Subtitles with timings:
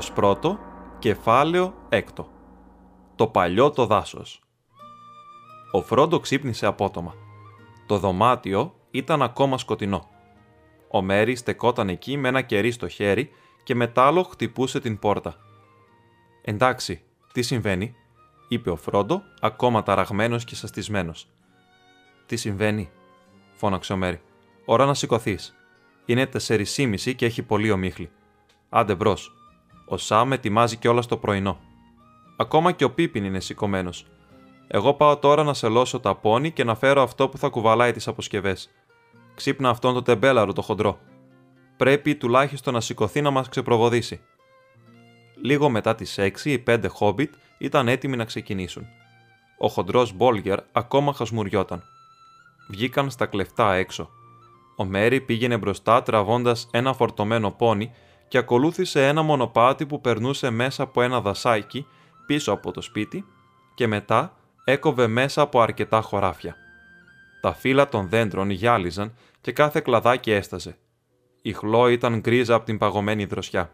[0.00, 0.58] Μέρος πρώτο,
[0.98, 2.28] κεφάλαιο έκτο.
[3.14, 4.42] Το παλιό το δάσος.
[5.72, 7.14] Ο Φρόντο ξύπνησε απότομα.
[7.86, 10.08] Το δωμάτιο ήταν ακόμα σκοτεινό.
[10.90, 13.30] Ο Μέρι στεκόταν εκεί με ένα κερί στο χέρι
[13.62, 15.36] και μετάλλο χτυπούσε την πόρτα.
[16.42, 17.94] «Εντάξει, τι συμβαίνει»
[18.48, 21.26] είπε ο Φρόντο, ακόμα ταραγμένος και σαστισμένος.
[22.26, 22.90] «Τι συμβαίνει»
[23.52, 24.20] φώναξε ο Μέρι.
[24.64, 25.56] «Ώρα να σηκωθείς.
[26.04, 28.10] Είναι τεσσερισήμιση και έχει πολύ ομίχλη.
[28.68, 29.34] Άντε μπρος,
[29.90, 31.58] ο Σάμ ετοιμάζει κιόλα το πρωινό.
[32.36, 34.06] Ακόμα και ο Πίπιν είναι σηκωμένος.
[34.68, 38.08] Εγώ πάω τώρα να σελώσω τα πόνι και να φέρω αυτό που θα κουβαλάει τις
[38.08, 38.70] αποσκευές.
[39.34, 40.98] Ξύπνα αυτόν το τεμπέλαρο το χοντρό.
[41.76, 44.20] Πρέπει τουλάχιστον να σηκωθεί να μας ξεπροβοδήσει.
[45.42, 48.86] Λίγο μετά τις 6 οι πέντε χόμπιτ ήταν έτοιμοι να ξεκινήσουν.
[49.58, 51.82] Ο χοντρός Μπόλγερ ακόμα χασμουριόταν.
[52.68, 54.10] Βγήκαν στα κλεφτά έξω.
[54.76, 57.90] Ο Μέρι πήγαινε μπροστά τραβώντας ένα φορτωμένο πόνι
[58.30, 61.86] και ακολούθησε ένα μονοπάτι που περνούσε μέσα από ένα δασάκι
[62.26, 63.24] πίσω από το σπίτι
[63.74, 66.56] και μετά έκοβε μέσα από αρκετά χωράφια.
[67.40, 70.76] Τα φύλλα των δέντρων γυάλιζαν και κάθε κλαδάκι έσταζε.
[71.42, 73.72] Η χλώ ήταν γκρίζα από την παγωμένη δροσιά.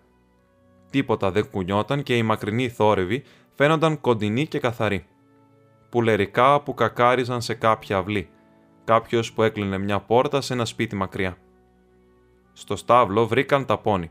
[0.90, 5.06] Τίποτα δεν κουνιόταν και οι μακρινοί θόρυβοι φαίνονταν κοντινοί και καθαροί.
[5.90, 8.28] Πουλερικά που κακάριζαν σε κάποια αυλή,
[8.84, 11.36] κάποιος που έκλεινε μια πόρτα σε ένα σπίτι μακριά.
[12.52, 14.10] Στο στάβλο βρήκαν τα πόνι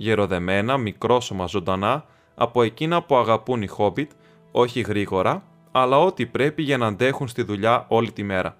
[0.00, 4.10] γεροδεμένα, μικρόσωμα ζωντανά, από εκείνα που αγαπούν οι χόμπιτ,
[4.50, 8.56] όχι γρήγορα, αλλά ό,τι πρέπει για να αντέχουν στη δουλειά όλη τη μέρα.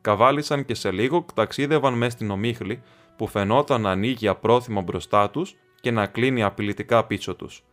[0.00, 2.82] Καβάλισαν και σε λίγο ταξίδευαν μέσα στην ομίχλη,
[3.16, 7.64] που φαινόταν να ανοίγει απρόθυμα μπροστά τους και να κλείνει απειλητικά πίσω τους.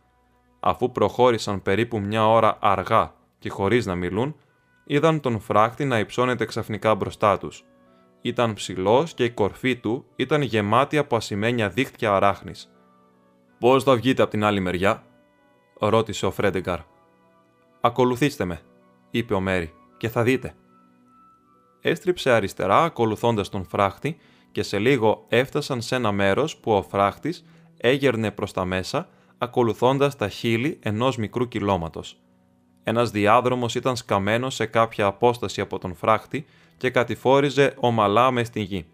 [0.60, 4.36] Αφού προχώρησαν περίπου μια ώρα αργά και χωρίς να μιλούν,
[4.84, 7.64] είδαν τον φράχτη να υψώνεται ξαφνικά μπροστά τους.
[8.20, 12.72] Ήταν ψηλός και η κορφή του ήταν γεμάτη από ασημένια δίχτυα αράχνης.
[13.58, 15.02] Πώς θα βγείτε από την άλλη μεριά,
[15.78, 16.78] ρώτησε ο Φρέντεγκαρ.
[17.80, 18.60] Ακολουθήστε με,
[19.10, 20.54] είπε ο Μέρι, και θα δείτε.
[21.80, 24.16] Έστριψε αριστερά ακολουθώντας τον φράχτη
[24.52, 27.44] και σε λίγο έφτασαν σε ένα μέρος που ο φράχτης
[27.76, 29.08] έγερνε προς τα μέσα,
[29.38, 32.18] ακολουθώντας τα χείλη ενός μικρού κυλώματος.
[32.82, 36.46] Ένας διάδρομος ήταν σκαμμένος σε κάποια απόσταση από τον φράχτη
[36.78, 38.86] και κατηφόριζε ομαλά μες στην γη.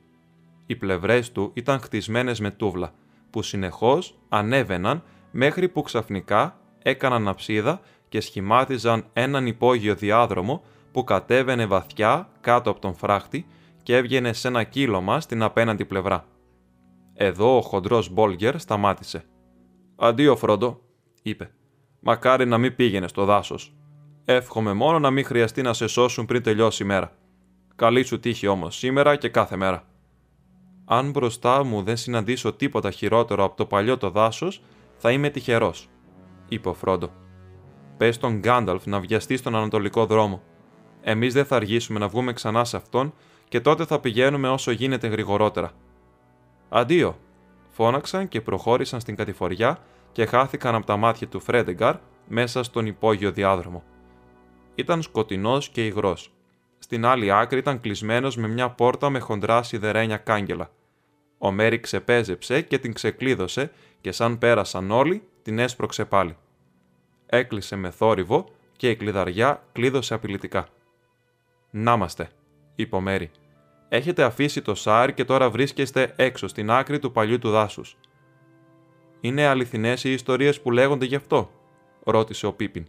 [0.67, 2.95] Οι πλευρές του ήταν χτισμένες με τούβλα,
[3.31, 10.63] που συνεχώς ανέβαιναν μέχρι που ξαφνικά έκαναν αψίδα και σχημάτιζαν έναν υπόγειο διάδρομο
[10.93, 13.47] που κατέβαινε βαθιά κάτω από τον φράχτη
[13.83, 16.27] και έβγαινε σε ένα κύλωμα στην απέναντι πλευρά.
[17.15, 19.25] Εδώ ο χοντρός Μπόλγκερ σταμάτησε.
[19.97, 20.81] «Αντίο, Φρόντο»,
[21.23, 21.51] είπε.
[22.01, 23.75] «Μακάρι να μην πήγαινε στο δάσος.
[24.25, 27.13] Εύχομαι μόνο να μην χρειαστεί να σε σώσουν πριν τελειώσει η μέρα.
[27.77, 29.85] Καλή σου τύχη όμως σήμερα και κάθε μέρα.
[30.85, 34.63] Αν μπροστά μου δεν συναντήσω τίποτα χειρότερο από το παλιό το δάσος,
[34.97, 35.89] θα είμαι τυχερός,
[36.49, 37.11] είπε ο Φρόντο.
[37.97, 40.43] Πες τον Γκάνταλφ να βιαστεί στον ανατολικό δρόμο.
[41.03, 43.15] Εμείς δεν θα αργήσουμε να βγούμε ξανά σε αυτόν
[43.49, 45.73] και τότε θα πηγαίνουμε όσο γίνεται γρηγορότερα.
[46.69, 47.19] Αντίο,
[47.69, 49.79] φώναξαν και προχώρησαν στην κατηφοριά
[50.13, 51.97] και χάθηκαν από τα μάτια του Φρέντεγκαρ
[52.29, 53.83] μέσα στον υπόγειο διάδρομο.
[54.75, 56.34] Ήταν σκοτεινός και υγρός
[56.85, 60.71] στην άλλη άκρη ήταν κλεισμένος με μια πόρτα με χοντρά σιδερένια κάγκελα.
[61.39, 63.71] Ο Μέρι ξεπέζεψε και την ξεκλείδωσε
[64.01, 66.37] και σαν πέρασαν όλοι, την έσπρωξε πάλι.
[67.27, 70.67] Έκλεισε με θόρυβο και η κλειδαριά κλείδωσε απειλητικά.
[71.71, 72.29] «Νάμαστε»,
[72.75, 73.31] είπε ο Μέρι.
[73.89, 77.97] «Έχετε αφήσει το Σάρ και τώρα βρίσκεστε έξω στην άκρη του παλιού του δάσους».
[79.21, 81.51] «Είναι αληθινές οι ιστορίες που λέγονται γι' αυτό»,
[82.05, 82.87] ρώτησε ο Πίπιν.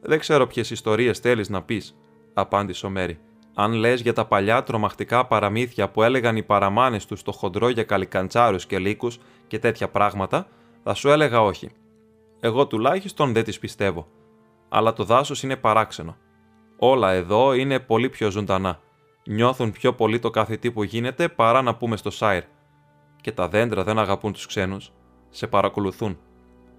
[0.00, 1.96] «Δεν ξέρω ποιες ιστορίες θέλεις να πεις»,
[2.34, 3.18] απάντησε ο Μέρι.
[3.54, 7.84] Αν λες για τα παλιά τρομακτικά παραμύθια που έλεγαν οι παραμάνες τους στο χοντρό για
[7.84, 10.46] καλικαντσάρους και λύκους και τέτοια πράγματα,
[10.82, 11.70] θα σου έλεγα όχι.
[12.40, 14.06] Εγώ τουλάχιστον δεν τις πιστεύω.
[14.68, 16.16] Αλλά το δάσος είναι παράξενο.
[16.76, 18.80] Όλα εδώ είναι πολύ πιο ζωντανά.
[19.26, 22.42] Νιώθουν πιο πολύ το κάθε τι που γίνεται παρά να πούμε στο Σάιρ.
[23.20, 24.92] Και τα δέντρα δεν αγαπούν τους ξένους.
[25.30, 26.18] Σε παρακολουθούν.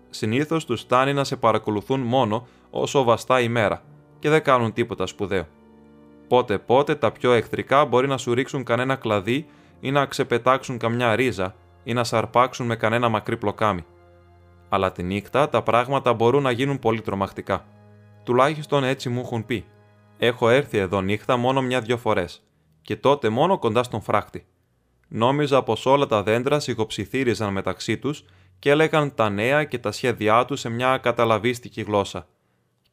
[0.09, 3.83] Συνήθως τους φτάνει να σε παρακολουθούν μόνο όσο βαστά η μέρα
[4.19, 5.47] και δεν κάνουν τίποτα σπουδαίο.
[6.27, 9.45] Πότε πότε τα πιο εχθρικά μπορεί να σου ρίξουν κανένα κλαδί
[9.79, 13.85] ή να ξεπετάξουν καμιά ρίζα ή να σαρπάξουν με κανένα μακρύ πλοκάμι.
[14.69, 17.65] Αλλά τη νύχτα τα πράγματα μπορούν να γίνουν πολύ τρομακτικά.
[18.23, 19.65] Τουλάχιστον έτσι μου έχουν πει.
[20.17, 22.43] Έχω έρθει εδώ νύχτα μόνο μια-δυο φορές,
[22.81, 24.45] και τότε μόνο κοντά στον φράχτη.
[25.07, 28.25] Νόμιζα πως όλα τα δέντρα σιγοψιθύριζαν μεταξύ τους
[28.59, 32.27] και έλεγαν τα νέα και τα σχέδιά τους σε μια καταλαβίστικη γλώσσα.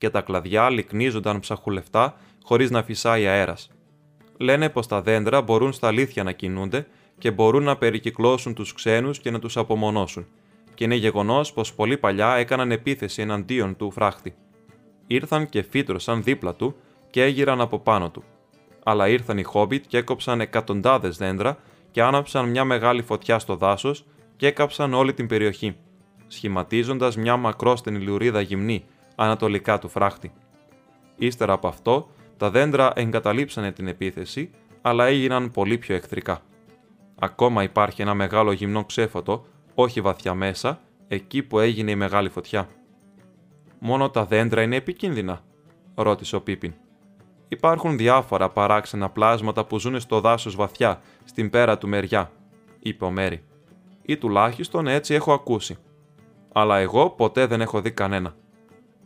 [0.03, 3.71] Και τα κλαδιά λυκνίζονταν ψαχουλευτά χωρίς να φυσάει αέρας.
[4.37, 6.87] Λένε πως τα δέντρα μπορούν στα αλήθεια να κινούνται
[7.19, 10.27] και μπορούν να περικυκλώσουν τους ξένους και να τους απομονώσουν.
[10.75, 14.35] Και είναι γεγονός πως πολύ παλιά έκαναν επίθεση εναντίον του φράχτη.
[15.07, 16.77] Ήρθαν και φύτρωσαν δίπλα του
[17.11, 18.25] και έγειραν από πάνω του.
[18.83, 21.59] Αλλά ήρθαν οι Χόμπιτ και έκοψαν εκατοντάδες δέντρα
[21.91, 24.05] και άναψαν μια μεγάλη φωτιά στο δάσος
[24.37, 25.77] και έκαψαν όλη την περιοχή,
[26.27, 28.85] σχηματίζοντας μια μακρόστενη λουρίδα γυμνή
[29.15, 30.33] ανατολικά του φράχτη.
[31.17, 34.51] Ύστερα από αυτό, τα δέντρα εγκαταλείψανε την επίθεση,
[34.83, 36.41] αλλά έγιναν πολύ πιο εχθρικά.
[37.19, 39.45] Ακόμα υπάρχει ένα μεγάλο γυμνό ξέφωτο,
[39.75, 42.69] όχι βαθιά μέσα, εκεί που έγινε η μεγάλη φωτιά.
[43.79, 45.43] Μόνο τα δέντρα είναι επικίνδυνα,
[45.95, 46.73] ρώτησε ο Πίπιν.
[47.49, 52.31] Υπάρχουν διάφορα παράξενα πλάσματα που ζουν στο δάσος βαθιά, στην πέρα του μεριά,
[52.79, 53.45] είπε ο Μέρι.
[54.03, 55.77] Ή τουλάχιστον έτσι έχω ακούσει.
[56.53, 58.35] Αλλά εγώ ποτέ δεν έχω δει κανένα.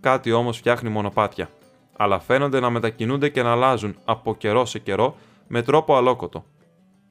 [0.07, 1.51] Κάτι όμως φτιάχνει μονοπάτια.
[1.97, 5.17] Αλλά φαίνονται να μετακινούνται και να αλλάζουν από καιρό σε καιρό
[5.47, 6.45] με τρόπο αλόκοτο.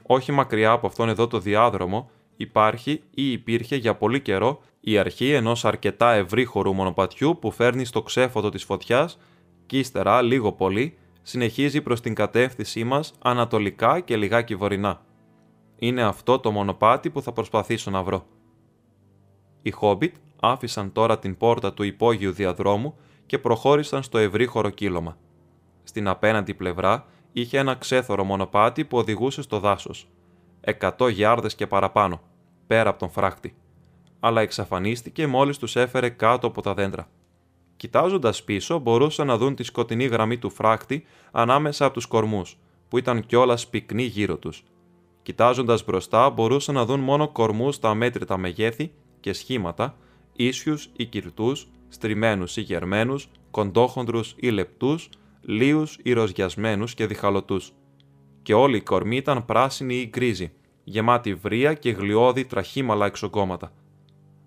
[0.04, 5.32] Όχι μακριά από αυτόν εδώ το διάδρομο υπάρχει ή υπήρχε για πολύ καιρό η αρχή
[5.32, 9.20] ενός αρκετά ευρύχωρου μονοπατιού που φέρνει στο ξέφωτο της φωτιάς
[9.66, 15.02] και ύστερα, λίγο πολύ, συνεχίζει προς την κατεύθυνσή μας ανατολικά και λιγάκι βορεινά.
[15.76, 18.26] Είναι αυτό το μονοπάτι που θα προσπαθήσω να βρω.
[19.62, 25.18] Οι Χόμπιτ άφησαν τώρα την πόρτα του υπόγειου διαδρόμου και προχώρησαν στο ευρύχωρο κύλωμα.
[25.84, 30.08] Στην απέναντι πλευρά είχε ένα ξέθωρο μονοπάτι που οδηγούσε στο δάσος.
[30.62, 32.22] Εκατό γιάρδες και παραπάνω,
[32.68, 33.56] πέρα από τον φράκτη.
[34.20, 37.08] Αλλά εξαφανίστηκε μόλις τους έφερε κάτω από τα δέντρα.
[37.78, 42.98] Κοιτάζοντας πίσω, μπορούσαν να δουν τη σκοτεινή γραμμή του φράκτη ανάμεσα από τους κορμούς, που
[42.98, 44.64] ήταν κιόλας πυκνοί γύρω τους.
[45.22, 49.98] Κοιτάζοντας μπροστά, μπορούσαν να δουν μόνο κορμούς στα αμέτρητα μεγέθη και σχήματα,
[50.36, 55.10] ίσιους ή κυρτούς, στριμμένους ή γερμένους, κοντόχοντρου ή λεπτούς,
[55.42, 57.74] λίους ή ροζιασμένους και διχαλωτούς.
[58.42, 60.52] Και όλοι οι κορμοί ήταν πράσινοι ή γκρίζοι,
[60.84, 63.72] γεμάτοι βρία και γλιώδη τραχύμαλα εξογκώματα.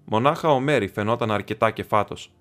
[0.04, 2.32] Μονάχα ο Μέρι φαινόταν αρκετά κεφάτος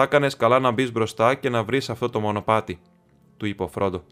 [0.00, 2.80] θα έκανες καλά να μπεις μπροστά και να βρεις αυτό το μονοπάτι,
[3.36, 4.02] του είπε ο Φρόντο.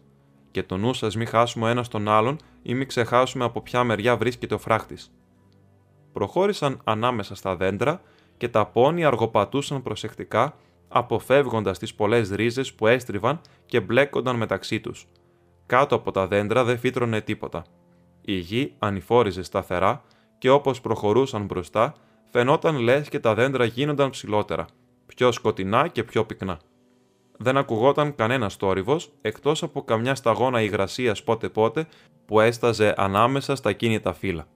[0.51, 4.17] Και το νου σας μην χάσουμε ένας τον άλλον ή μην ξεχάσουμε από ποια μεριά
[4.17, 5.11] βρίσκεται ο φράχτης.
[6.13, 8.01] Προχώρησαν ανάμεσα στα δέντρα
[8.37, 10.55] και τα πόνοι αργοπατούσαν προσεκτικά,
[10.87, 15.07] αποφεύγοντας τις πολλές ρίζες που έστριβαν και μπλέκονταν μεταξύ τους.
[15.65, 17.65] Κάτω από τα δέντρα δεν φύτρωνε τίποτα.
[18.21, 20.03] Η γη ανηφόριζε σταθερά
[20.37, 21.93] και όπως προχωρούσαν μπροστά,
[22.31, 24.65] φαινόταν λες και τα δέντρα γίνονταν ψηλότερα
[25.17, 26.59] πιο σκοτεινά και πιο πυκνά.
[27.37, 31.87] Δεν ακουγόταν κανένας τόρυβο εκτός από καμιά σταγόνα υγρασίας πότε-πότε
[32.25, 34.47] που έσταζε ανάμεσα στα κίνητα φύλλα.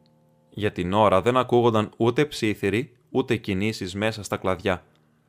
[0.50, 4.84] Για την ώρα δεν ακούγονταν ούτε ψήθυροι ούτε κινήσεις μέσα στα κλαδιά,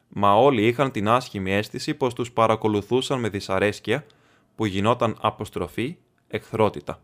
[0.09, 4.07] μα όλοι είχαν την άσχημη αίσθηση πως τους παρακολουθούσαν με δυσαρέσκεια
[4.55, 5.97] που γινόταν αποστροφή,
[6.29, 7.01] εχθρότητα.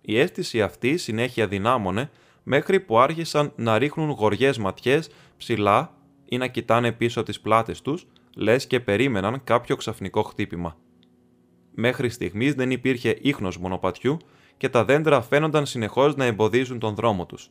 [0.00, 2.10] Η αίσθηση αυτή συνέχεια δυνάμωνε
[2.42, 5.94] μέχρι που άρχισαν να ρίχνουν γοριές ματιές ψηλά
[6.24, 10.76] ή να κοιτάνε πίσω τις πλάτες τους, λες και περίμεναν κάποιο ξαφνικό χτύπημα.
[11.74, 14.16] Μέχρι στιγμής δεν υπήρχε ίχνος μονοπατιού
[14.56, 17.50] και τα δέντρα φαίνονταν συνεχώς να εμποδίζουν τον δρόμο τους.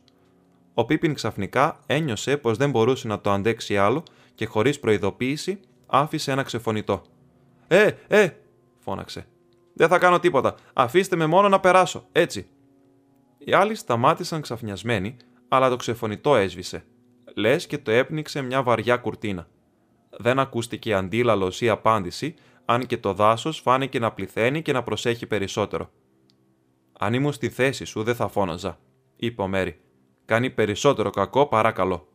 [0.78, 4.02] Ο Πίπιν ξαφνικά ένιωσε πως δεν μπορούσε να το αντέξει άλλο
[4.34, 7.02] και χωρίς προειδοποίηση άφησε ένα ξεφωνητό.
[7.68, 8.30] «Ε, ε!»
[8.78, 9.26] φώναξε.
[9.74, 10.54] «Δεν θα κάνω τίποτα.
[10.72, 12.06] Αφήστε με μόνο να περάσω.
[12.12, 12.46] Έτσι».
[13.38, 15.16] Οι άλλοι σταμάτησαν ξαφνιασμένοι,
[15.48, 16.84] αλλά το ξεφωνητό έσβησε
[17.36, 19.48] λες και το έπνιξε μια βαριά κουρτίνα.
[20.10, 25.26] Δεν ακούστηκε αντίλαλος ή απάντηση, αν και το δάσος φάνηκε να πληθαίνει και να προσέχει
[25.26, 25.90] περισσότερο.
[26.98, 28.78] Αν ήμουν στη θέση σου, δεν θα φώναζα,
[29.16, 29.80] είπε ο Μέρι.
[30.26, 32.08] Κάνει περισσότερο κακό παρά καλό.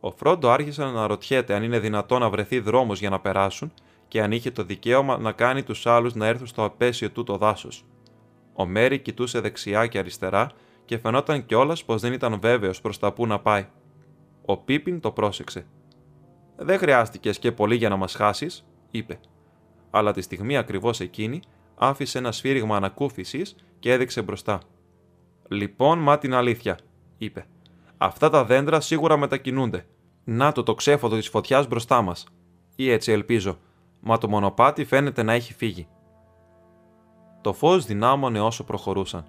[0.00, 3.72] Ο Φρόντο άρχισε να αναρωτιέται αν είναι δυνατό να βρεθεί δρόμος για να περάσουν
[4.08, 7.36] και αν είχε το δικαίωμα να κάνει τους άλλους να έρθουν στο απέσιο του το
[7.36, 7.84] δάσος.
[8.52, 10.50] Ο Μέρι κοιτούσε δεξιά και αριστερά
[10.84, 13.66] και φαινόταν κιόλας πως δεν ήταν βέβαιος προς τα πού να πάει.
[14.44, 15.66] Ο Πίπιν το πρόσεξε.
[16.56, 19.20] Δεν χρειάστηκες και πολύ για να μας χάσεις, είπε.
[19.90, 21.40] Αλλά τη στιγμή ακριβώς εκείνη
[21.74, 24.60] άφησε ένα σφύριγμα ανακούφισης και έδειξε μπροστά.
[25.48, 26.78] Λοιπόν, μα την αλήθεια,
[27.18, 27.46] είπε.
[27.96, 29.86] Αυτά τα δέντρα σίγουρα μετακινούνται.
[30.24, 32.26] Να το το ξέφωτο της φωτιάς μπροστά μας.
[32.76, 33.58] Ή έτσι ελπίζω,
[34.00, 35.86] μα το μονοπάτι φαίνεται να έχει φύγει.
[37.40, 39.24] Το φως δυνάμωνε όσο προχωρούσαν.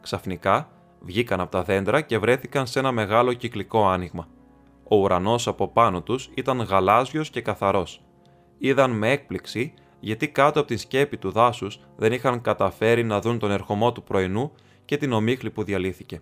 [0.00, 0.70] Ξαφνικά
[1.00, 4.28] βγήκαν από τα δέντρα και βρέθηκαν σε ένα μεγάλο κυκλικό άνοιγμα.
[4.88, 8.02] Ο ουρανός από πάνω τους ήταν γαλάζιος και καθαρός.
[8.58, 13.38] Είδαν με έκπληξη γιατί κάτω από την σκέπη του δάσους δεν είχαν καταφέρει να δουν
[13.38, 14.52] τον ερχομό του πρωινού
[14.84, 16.20] και την ομίχλη που διαλύθηκε.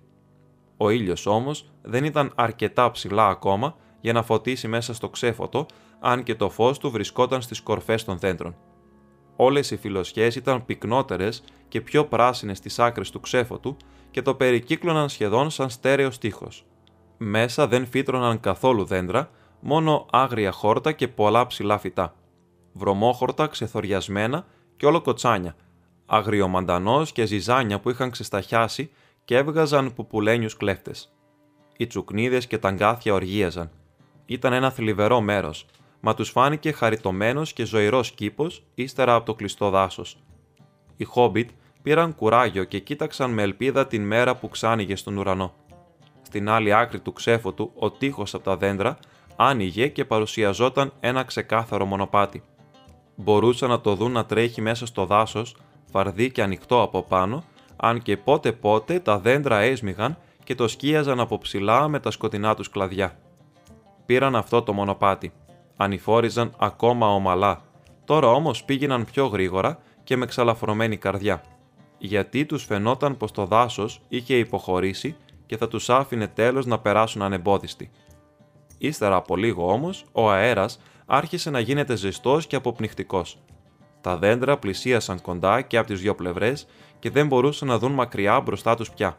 [0.81, 5.67] Ο ήλιος όμως δεν ήταν αρκετά ψηλά ακόμα για να φωτίσει μέσα στο ξέφωτο,
[6.01, 8.57] αν και το φως του βρισκόταν στις κορφές των δέντρων.
[9.37, 13.77] Όλες οι φιλοσιές ήταν πυκνότερες και πιο πράσινες στις άκρες του ξέφωτου
[14.11, 16.65] και το περικύκλωναν σχεδόν σαν στέρεος στίχος.
[17.17, 19.31] Μέσα δεν φύτρωναν καθόλου δέντρα,
[19.61, 22.15] μόνο άγρια χόρτα και πολλά ψηλά φυτά.
[22.73, 25.57] Βρωμόχορτα ξεθοριασμένα και όλο κοτσάνια,
[26.07, 28.91] αγριομαντανός και ζυζάνια που είχαν ξεσταχιάσει
[29.29, 31.13] και έβγαζαν πουπουλένιους κλέφτες.
[31.77, 33.71] Οι τσουκνίδες και τα αγκάθια οργίαζαν.
[34.27, 35.67] Ήταν ένα θλιβερό μέρος,
[36.01, 40.17] μα τους φάνηκε χαριτωμένος και ζωηρός κήπος ύστερα από το κλειστό δάσος.
[40.97, 41.51] Οι Χόμπιτ
[41.83, 45.55] πήραν κουράγιο και κοίταξαν με ελπίδα την μέρα που ξάνοιγε στον ουρανό.
[46.23, 48.99] Στην άλλη άκρη του ξέφωτου, ο τείχος από τα δέντρα
[49.37, 52.43] άνοιγε και παρουσιαζόταν ένα ξεκάθαρο μονοπάτι.
[53.17, 55.57] Μπορούσαν να το δουν να τρέχει μέσα στο δάσος,
[55.91, 57.45] φαρδί και ανοιχτό από πάνω,
[57.81, 62.55] αν και πότε πότε τα δέντρα έσμιγαν και το σκίαζαν από ψηλά με τα σκοτεινά
[62.55, 63.19] τους κλαδιά.
[64.07, 65.33] Πήραν αυτό το μονοπάτι.
[65.77, 67.63] Ανηφόριζαν ακόμα ομαλά.
[68.05, 71.43] Τώρα όμως πήγαιναν πιο γρήγορα και με ξαλαφρωμένη καρδιά.
[71.99, 75.17] Γιατί τους φαινόταν πως το δάσος είχε υποχωρήσει
[75.47, 77.91] και θα τους άφηνε τέλος να περάσουν ανεμπόδιστοι.
[78.79, 83.39] Ύστερα από λίγο όμως, ο αέρας άρχισε να γίνεται ζεστός και αποπνιχτικός.
[84.01, 86.67] Τα δέντρα πλησίασαν κοντά και από τις δύο πλευρές
[86.99, 89.17] και δεν μπορούσαν να δουν μακριά μπροστά τους πια.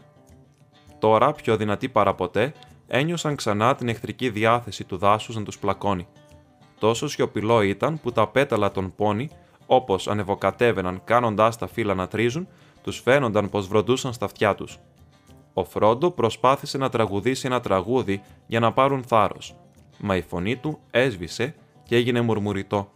[0.99, 2.53] Τώρα, πιο δυνατοί παραποτέ,
[2.87, 6.07] ένιωσαν ξανά την εχθρική διάθεση του δάσους να τους πλακώνει.
[6.79, 9.29] Τόσο σιωπηλό ήταν που τα πέταλα των πόνι,
[9.65, 12.47] όπως ανεβοκατέβαιναν κάνοντάς τα φύλλα να τρίζουν,
[12.81, 14.77] τους φαίνονταν πως βροντούσαν στα αυτιά τους.
[15.53, 19.55] Ο Φρόντο προσπάθησε να τραγουδήσει ένα τραγούδι για να πάρουν θάρρος,
[19.99, 22.91] μα η φωνή του έσβησε και έγινε μουρμουριτό.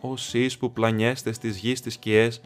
[0.00, 0.14] «Ο
[0.58, 2.40] που πλανιέστε στις γης τις σκιές,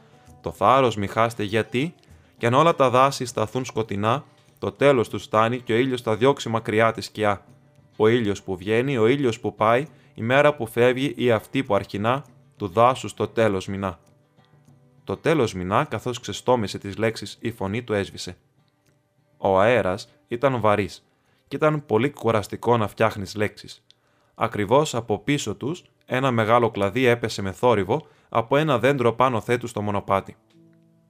[0.47, 1.95] το θάρρος μη χάστε γιατί,
[2.39, 4.25] κι αν όλα τα δάση σταθούν σκοτεινά,
[4.59, 7.45] το τέλος τους στάνει και ο ήλιος θα διώξει μακριά της σκιά.
[7.97, 11.75] Ο ήλιος που βγαίνει, ο ήλιος που πάει, η μέρα που φεύγει ή αυτή που
[11.75, 12.25] αρχινά,
[12.57, 13.99] του δάσους το τέλος μηνά.
[15.05, 18.37] Το τέλος μηνά, καθώς ξεστόμησε τις λέξεις, η φωνή του έσβησε.
[19.37, 21.05] Ο αέρας ήταν βαρύς
[21.49, 23.85] και ήταν πολύ κουραστικό να φτιάχνεις λέξεις.
[24.35, 29.67] Ακριβώς από πίσω τους, ένα μεγάλο κλαδί έπεσε με θόρυβο από ένα δέντρο πάνω θέτου
[29.67, 30.37] στο μονοπάτι.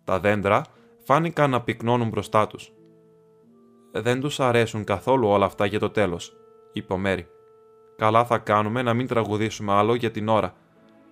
[0.05, 0.63] Τα δέντρα
[1.05, 2.73] φάνηκαν να πυκνώνουν μπροστά τους.
[3.93, 6.37] «Δεν τους αρέσουν καθόλου όλα αυτά για το τέλος»,
[6.73, 7.27] είπε ο Μέρι.
[7.97, 10.55] «Καλά θα κάνουμε να μην τραγουδήσουμε άλλο για την ώρα.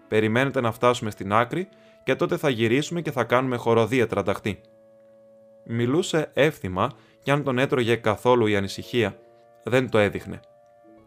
[0.08, 1.68] Περιμένετε να φτάσουμε στην άκρη
[2.04, 4.60] και τότε θα γυρίσουμε και θα κάνουμε χοροδία τρανταχτή».
[5.66, 6.90] Μιλούσε εύθυμα
[7.22, 9.18] και αν τον έτρωγε καθόλου η ανησυχία,
[9.62, 10.40] δεν το έδειχνε.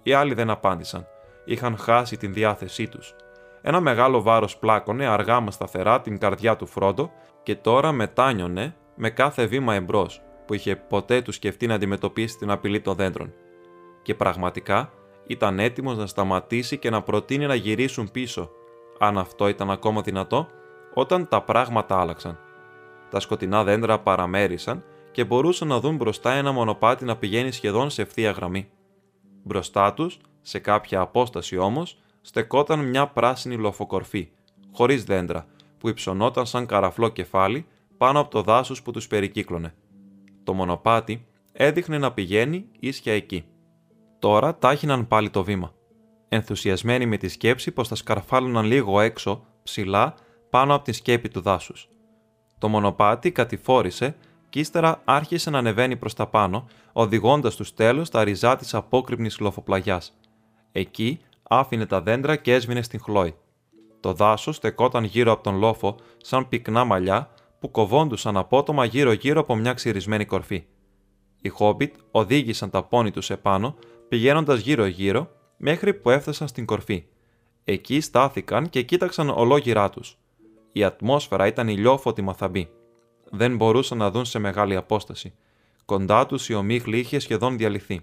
[0.04, 1.08] Οι άλλοι δεν απάντησαν.
[1.46, 3.16] Είχαν χάσει την διάθεσή τους.
[3.62, 7.12] Ένα μεγάλο βάρος πλάκωνε αργά μα σταθερά την καρδιά του Φρόντο
[7.44, 12.52] και τώρα μετάνιωνε με κάθε βήμα εμπρός που είχε ποτέ του σκεφτεί να αντιμετωπίσει την
[12.52, 13.34] απειλή των δέντρων.
[14.02, 14.92] Και πραγματικά
[15.28, 18.50] ήταν έτοιμος να σταματήσει και να προτείνει να γυρίσουν πίσω,
[19.00, 20.48] αν αυτό ήταν ακόμα δυνατό,
[20.94, 22.40] όταν τα πράγματα άλλαξαν.
[23.10, 28.02] Τα σκοτεινά δέντρα παραμέρισαν και μπορούσαν να δουν μπροστά ένα μονοπάτι να πηγαίνει σχεδόν σε
[28.02, 28.70] ευθεία γραμμή.
[29.44, 34.30] Μπροστά τους, σε κάποια απόσταση όμως, στεκόταν μια πράσινη λοφοκορφή,
[34.72, 35.46] χωρίς δέντρα,
[35.78, 37.66] που υψωνόταν σαν καραφλό κεφάλι
[37.98, 39.74] πάνω από το δάσος που τους περικύκλωνε.
[40.44, 43.46] Το μονοπάτι έδειχνε να πηγαίνει ίσια εκεί.
[44.20, 45.74] Τώρα τάχυναν πάλι το βήμα.
[46.30, 50.16] Ενθουσιασμένοι με τη σκέψη πως θα σκαρφάλωναν λίγο έξω, ψηλά,
[50.50, 51.90] πάνω από τη σκέπη του δάσους.
[52.58, 54.16] Το μονοπάτι κατηφόρησε
[54.50, 59.40] και ύστερα άρχισε να ανεβαίνει προς τα πάνω, οδηγώντας τους τέλος στα ριζά της απόκρυπνης
[59.40, 60.18] λοφοπλαγιάς.
[60.72, 63.36] Εκεί άφηνε τα δέντρα και έσβηνε στην χλόη.
[64.00, 69.56] Το δάσος στεκόταν γύρω από τον λόφο σαν πυκνά μαλλιά που κοβόντουσαν απότομα γύρω-γύρω από
[69.56, 70.66] μια ξυρισμένη κορφή.
[71.42, 73.76] Οι Χόμπιτ οδήγησαν τα πόνι τους επάνω,
[74.08, 77.04] πηγαίνοντας γύρω-γύρω μέχρι που έφτασαν στην κορφή.
[77.64, 80.18] Εκεί στάθηκαν και κοίταξαν ολόγυρά τους.
[80.72, 82.70] Η ατμόσφαιρα ήταν ηλιόφωτη μαθαμπή.
[83.30, 85.34] Δεν μπορούσαν να δουν σε μεγάλη απόσταση.
[85.86, 88.02] Κοντά τους η ομίχλη είχε σχεδόν διαλυθεί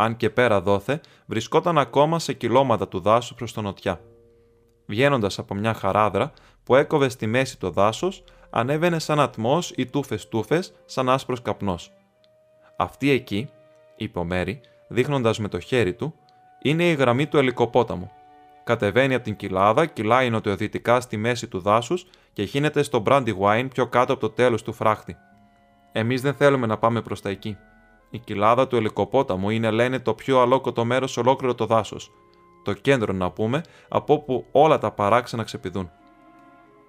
[0.00, 4.00] αν και πέρα δόθε, βρισκόταν ακόμα σε κιλώματα του δάσου προς τον νοτιά.
[4.86, 6.32] Βγαίνοντας από μια χαράδρα
[6.64, 11.92] που έκοβε στη μέση το δάσος, ανέβαινε σαν ατμός ή τούφε-τούφε, σαν άσπρος καπνός.
[12.76, 13.50] Αυτή εκεί,
[13.96, 16.14] είπε ο Μέρι, δείχνοντας με το χέρι του,
[16.62, 18.10] είναι η γραμμή του ελικοπόταμου.
[18.64, 23.86] Κατεβαίνει από την κοιλάδα, κυλάει νοτιοδυτικά στη μέση του δάσους και χύνεται στο Brandywine πιο
[23.86, 25.16] κάτω από το τέλος του φράχτη.
[25.92, 27.56] Εμείς δεν θέλουμε να πάμε προς τα εκεί.
[28.10, 32.12] Η κοιλάδα του ελικοπόταμου είναι, λένε, το πιο αλόκοτο μέρος σε ολόκληρο το δάσος.
[32.62, 35.90] Το κέντρο, να πούμε, από όπου όλα τα παράξενα ξεπηδούν.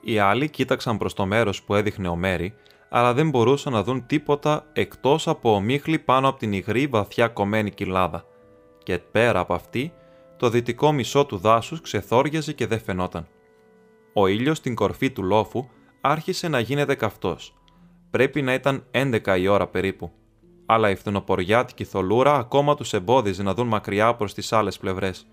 [0.01, 2.53] Οι άλλοι κοίταξαν προς το μέρος που έδειχνε ο Μέρι,
[2.89, 7.71] αλλά δεν μπορούσαν να δουν τίποτα εκτός από ομίχλη πάνω από την υγρή βαθιά κομμένη
[7.71, 8.25] κοιλάδα.
[8.83, 9.93] Και πέρα από αυτή,
[10.37, 13.27] το δυτικό μισό του δάσους ξεθόριαζε και δεν φαινόταν.
[14.13, 15.67] Ο ήλιος στην κορφή του λόφου
[16.01, 17.53] άρχισε να γίνεται καυτός.
[18.09, 20.11] Πρέπει να ήταν 11 η ώρα περίπου.
[20.71, 25.27] Αλλά η φθινοποριάτικη θολούρα ακόμα τους εμπόδιζε να δουν μακριά προς τις άλλες πλευρές.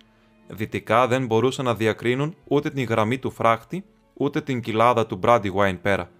[0.48, 5.78] Δυτικά δεν μπορούσαν να διακρίνουν ούτε την γραμμή του φράχτη, ούτε την κοιλάδα του Brandywine
[5.82, 6.10] πέρα.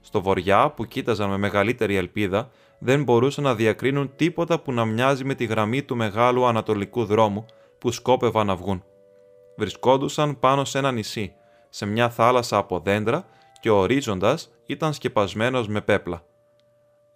[0.00, 5.24] Στο βορειά, που κοίταζαν με μεγαλύτερη ελπίδα, δεν μπορούσαν να διακρίνουν τίποτα που να μοιάζει
[5.24, 7.46] με τη γραμμή του μεγάλου ανατολικού δρόμου
[7.78, 8.84] που σκόπευαν να βγουν.
[9.56, 11.32] Βρισκόντουσαν πάνω σε ένα νησί,
[11.68, 13.24] σε μια θάλασσα από δέντρα
[13.60, 16.22] και ο ορίζοντας ήταν σκεπασμένος με πέπλα.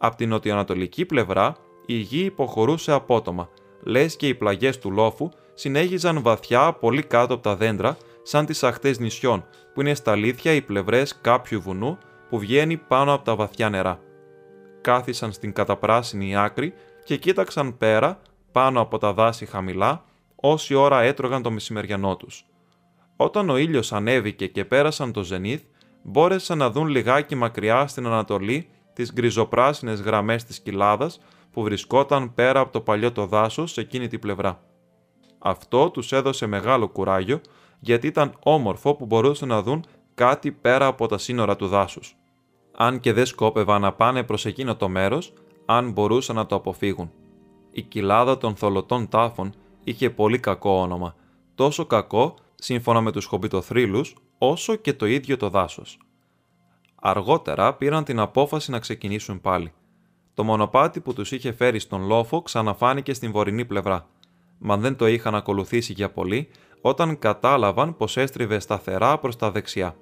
[0.05, 1.57] Απ' την νοτιοανατολική πλευρά
[1.87, 3.49] η γη υποχωρούσε απότομα,
[3.83, 8.63] λες και οι πλαγιές του λόφου συνέχιζαν βαθιά πολύ κάτω από τα δέντρα σαν τις
[8.63, 9.45] αχτές νησιών
[9.75, 14.01] που είναι στα αλήθεια οι πλευρές κάποιου βουνού που βγαίνει πάνω από τα βαθιά νερά.
[14.81, 18.21] Κάθισαν στην καταπράσινη άκρη και κοίταξαν πέρα,
[18.53, 20.05] πάνω από τα δάση χαμηλά,
[20.37, 22.45] όση ώρα έτρωγαν το μεσημεριανό τους.
[23.17, 25.63] Όταν ο ήλιος ανέβηκε και πέρασαν το ζενήθ,
[26.03, 31.21] μπόρεσαν να δουν λιγάκι μακριά στην Ανατολή τις γκριζοπράσινες γραμμές της κοιλάδας
[31.53, 34.63] που βρισκόταν πέρα από το παλιό το δάσος σε εκείνη την πλευρά.
[35.39, 37.41] Αυτό τους έδωσε μεγάλο κουράγιο
[37.81, 39.85] γιατί ήταν όμορφο που μπορούσαν να δουν
[40.15, 42.17] κάτι πέρα από τα σύνορα του δάσους.
[42.77, 45.33] Αν και δεν σκόπευαν να πάνε προς εκείνο το μέρος,
[45.67, 47.11] αν μπορούσαν να το αποφύγουν.
[47.71, 51.15] Η κοιλάδα των θολωτών τάφων είχε πολύ κακό όνομα,
[51.55, 55.99] τόσο κακό, σύμφωνα με τους χομπιτοθρύλους, όσο και το ίδιο το δάσος.
[57.05, 59.73] Αργότερα πήραν την απόφαση να ξεκινήσουν πάλι.
[60.35, 64.07] Το μονοπάτι που τους είχε φέρει στον λόφο ξαναφάνηκε στην βορεινή πλευρά.
[64.59, 66.49] Μα δεν το είχαν ακολουθήσει για πολύ,
[66.81, 69.97] όταν κατάλαβαν πως έστριβε σταθερά προς τα δεξιά.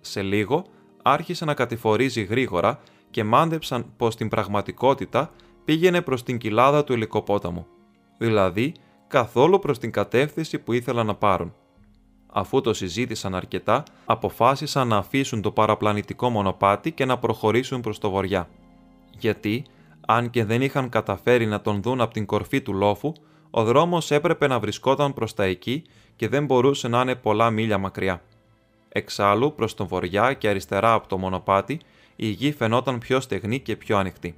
[0.00, 0.64] Σε λίγο
[1.02, 5.32] άρχισε να κατηφορίζει γρήγορα και μάντεψαν πως στην πραγματικότητα
[5.64, 7.66] πήγαινε προς την κοιλάδα του ελικοπόταμου.
[8.18, 8.74] Δηλαδή,
[9.06, 11.54] καθόλου προς την κατεύθυνση που ήθελαν να πάρουν.
[12.32, 18.10] Αφού το συζήτησαν αρκετά, αποφάσισαν να αφήσουν το παραπλανητικό μονοπάτι και να προχωρήσουν προς το
[18.10, 18.48] βοριά.
[19.18, 19.64] Γιατί,
[20.06, 23.12] αν και δεν είχαν καταφέρει να τον δουν από την κορφή του λόφου,
[23.50, 25.82] ο δρόμος έπρεπε να βρισκόταν προς τα εκεί
[26.16, 28.22] και δεν μπορούσε να είναι πολλά μίλια μακριά.
[28.88, 31.80] Εξάλλου, προς τον βοριά και αριστερά από το μονοπάτι,
[32.16, 34.34] η γη φαινόταν πιο στεγνή και πιο ανοιχτή.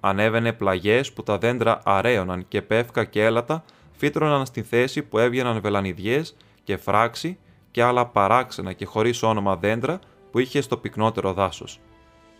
[0.00, 3.64] Ανέβαινε πλαγιές που τα δέντρα αραίωναν και πεύκα και έλατα
[3.96, 6.36] φύτρωναν στη θέση που έβγαιναν βελανιδιές
[6.66, 7.38] και φράξη
[7.70, 9.98] και άλλα παράξενα και χωρίς όνομα δέντρα
[10.30, 11.80] που είχε στο πυκνότερο δάσος.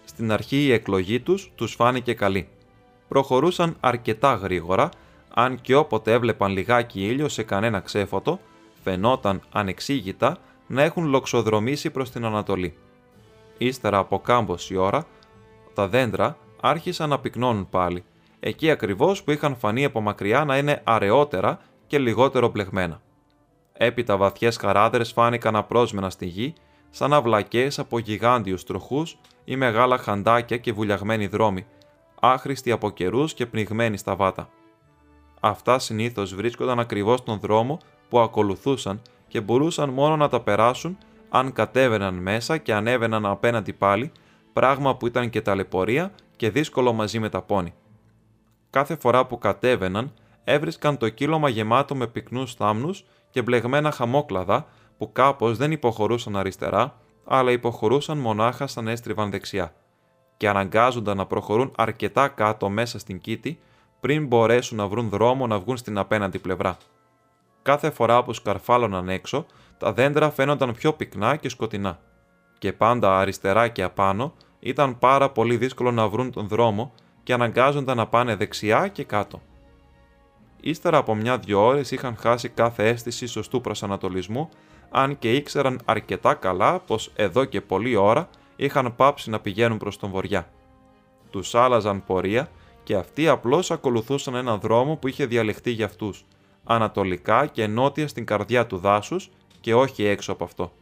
[0.04, 2.48] Στην αρχή η εκλογή τους τους φάνηκε καλή.
[3.08, 4.88] Προχωρούσαν αρκετά γρήγορα,
[5.34, 8.40] αν και όποτε έβλεπαν λιγάκι ήλιο σε κανένα ξέφωτο,
[8.82, 10.36] φαινόταν ανεξήγητα
[10.66, 12.76] να έχουν λοξοδρομήσει προς την Ανατολή.
[13.58, 15.06] Ύστερα από κάμποση ώρα,
[15.74, 18.04] τα δέντρα άρχισαν να πυκνώνουν πάλι,
[18.40, 23.00] εκεί ακριβώς που είχαν φανεί από μακριά να είναι αραιότερα και λιγότερο μπλεγμένα.
[23.78, 26.54] Έπειτα βαθιές χαράδρες φάνηκαν απρόσμενα στη γη,
[26.90, 31.66] σαν αυλακές από γιγάντιους τροχούς ή μεγάλα χαντάκια και βουλιαγμένοι δρόμοι,
[32.20, 34.48] άχρηστοι από καιρούς και πνιγμένοι στα βάτα.
[35.40, 41.52] Αυτά συνήθως βρίσκονταν ακριβώς στον δρόμο που ακολουθούσαν και μπορούσαν μόνο να τα περάσουν αν
[41.52, 44.12] κατέβαιναν μέσα και ανέβαιναν απέναντι πάλι,
[44.52, 47.74] πράγμα που ήταν και ταλαιπωρία και δύσκολο μαζί με τα πόνη.
[48.70, 50.12] Κάθε φορά που κατέβαιναν,
[50.44, 53.04] έβρισκαν το κύλωμα γεμάτο με πυκνούς θάμνους
[53.36, 54.66] και μπλεγμένα χαμόκλαδα
[54.98, 56.94] που κάπως δεν υποχωρούσαν αριστερά,
[57.24, 59.74] αλλά υποχωρούσαν μονάχα σαν έστριβαν δεξιά
[60.36, 63.58] και αναγκάζονταν να προχωρούν αρκετά κάτω μέσα στην κήτη
[64.00, 66.76] πριν μπορέσουν να βρουν δρόμο να βγουν στην απέναντι πλευρά.
[67.62, 69.46] Κάθε φορά που σκαρφάλωναν έξω,
[69.78, 71.98] τα δέντρα φαίνονταν πιο πυκνά και σκοτεινά.
[72.58, 77.96] Και πάντα αριστερά και απάνω ήταν πάρα πολύ δύσκολο να βρουν τον δρόμο και αναγκάζονταν
[77.96, 79.40] να πάνε δεξιά και κάτω.
[80.60, 84.48] Ύστερα από μια-δυο ώρες είχαν χάσει κάθε αίσθηση σωστού προσανατολισμού,
[84.90, 89.98] αν και ήξεραν αρκετά καλά πως εδώ και πολλή ώρα είχαν πάψει να πηγαίνουν προς
[89.98, 90.48] τον βοριά.
[91.30, 92.48] Τους άλλαζαν πορεία
[92.82, 96.24] και αυτοί απλώς ακολουθούσαν έναν δρόμο που είχε διαλεχτεί για αυτούς,
[96.64, 100.72] ανατολικά και νότια στην καρδιά του δάσους και όχι έξω από αυτό.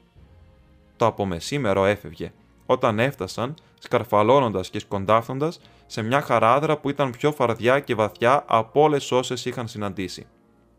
[0.97, 2.33] Το απομεσήμερο έφευγε.
[2.67, 8.83] Όταν έφτασαν, σκαρφαλώνοντας και σκοντάφτοντας σε μια χαράδρα που ήταν πιο φαρδιά και βαθιά από
[8.83, 10.27] όλες όσες είχαν συναντήσει.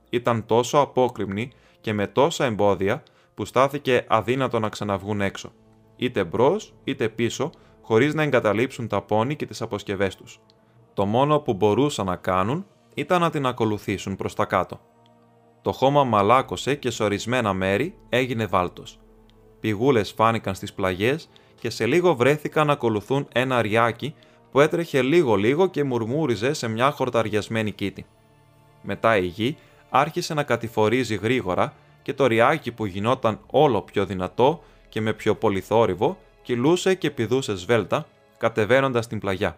[0.10, 5.52] Ήταν τόσο απόκρημνη και με τόσα εμπόδια που στάθηκε αδύνατο να ξαναβγούν έξω,
[5.96, 7.50] είτε μπρος είτε πίσω,
[7.82, 10.40] χωρίς να εγκαταλείψουν τα πόνι και τις αποσκευές τους.
[10.94, 14.80] Το μόνο που μπορούσαν να κάνουν ήταν να την ακολουθήσουν προς τα κάτω.
[15.62, 19.00] Το χώμα μαλάκωσε και σε ορισμένα μέρη έγινε βάλτος.
[19.60, 24.16] Πηγούλες φάνηκαν στις πλαγιές και σε λίγο βρέθηκαν να ακολουθούν ένα αριάκι
[24.56, 28.06] που έτρεχε λίγο-λίγο και μουρμούριζε σε μια χορταριασμένη κήτη.
[28.82, 29.58] Μετά η γη
[29.90, 35.36] άρχισε να κατηφορίζει γρήγορα και το ριάκι που γινόταν όλο πιο δυνατό και με πιο
[35.36, 39.58] πολυθόρυβο κυλούσε και πηδούσε σβέλτα, κατεβαίνοντας την πλαγιά.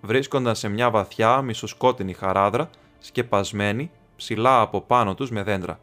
[0.00, 5.80] Βρίσκονταν σε μια βαθιά μισοσκότεινη χαράδρα, σκεπασμένη ψηλά από πάνω τους με δέντρα.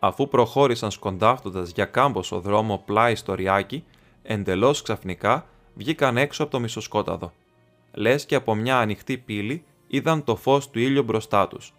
[0.00, 3.84] Αφού προχώρησαν σκοντάφτοντας για κάμποσο δρόμο πλάι στο ριάκι,
[4.22, 7.32] εντελώς ξαφνικά βγήκαν έξω από το μισοσκόταδο.
[7.94, 11.74] Λες και από μια ανοιχτή πύλη είδαν το φως του ήλιου μπροστά τους.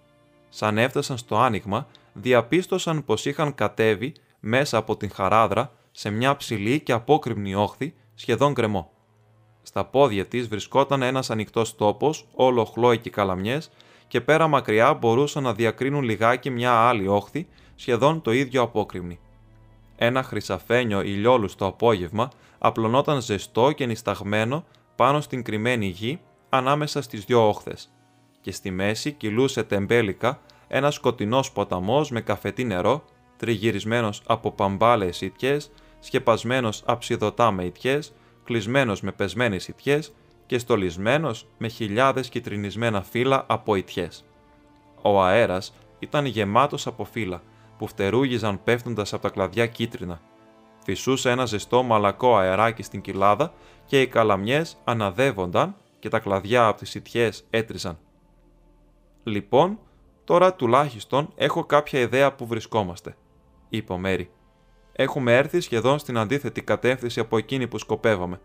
[0.49, 6.79] Σαν έφτασαν στο άνοιγμα, διαπίστωσαν πως είχαν κατέβει μέσα από την χαράδρα σε μια ψηλή
[6.79, 8.91] και απόκρημνη όχθη, σχεδόν κρεμό.
[9.61, 13.71] Στα πόδια της βρισκόταν ένας ανοιχτός τόπος, όλο χλόι και καλαμιές,
[14.07, 19.19] και πέρα μακριά μπορούσαν να διακρίνουν λιγάκι μια άλλη όχθη, σχεδόν το ίδιο απόκρημνη.
[19.95, 27.25] Ένα χρυσαφένιο ηλιόλου στο απόγευμα απλωνόταν ζεστό και νησταγμένο πάνω στην κρυμμένη γη ανάμεσα στις
[27.25, 27.89] δυο όχθες
[28.41, 33.03] και στη μέση κυλούσε τεμπέλικα ένας σκοτεινός ποταμός με καφετή νερό,
[33.37, 40.13] τριγυρισμένος από παμπάλες ιτιές, σκεπασμένος αψιδωτά με ιτιές, κλεισμένος με πεσμένες ιτιές
[40.45, 44.25] και στολισμένος με χιλιάδες κυτρινισμένα φύλλα από ιτιές.
[45.01, 47.41] Ο αέρας ήταν γεμάτος από φύλλα
[47.77, 50.21] που φτερούγιζαν πέφτοντας από τα κλαδιά κίτρινα.
[50.83, 53.53] Φυσούσε ένα ζεστό μαλακό αεράκι στην κοιλάδα
[53.85, 57.97] και οι καλαμιές αναδεύονταν και τα κλαδιά από τις ιτιές έτριζαν.
[59.23, 59.79] Λοιπόν,
[60.23, 63.15] τώρα τουλάχιστον έχω κάποια ιδέα που βρισκόμαστε,
[63.69, 64.29] είπε ο Μέρι.
[64.91, 68.41] Έχουμε έρθει σχεδόν στην αντίθετη κατεύθυνση από εκείνη που σκοπεύαμε.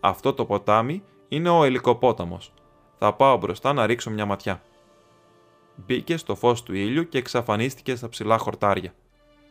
[0.00, 2.52] Αυτό το ποτάμι είναι ο ελικοπόταμος.
[2.98, 4.62] Θα πάω μπροστά να ρίξω μια ματιά.
[5.76, 8.94] Μπήκε στο φως του ήλιου και εξαφανίστηκε στα ψηλά χορτάρια.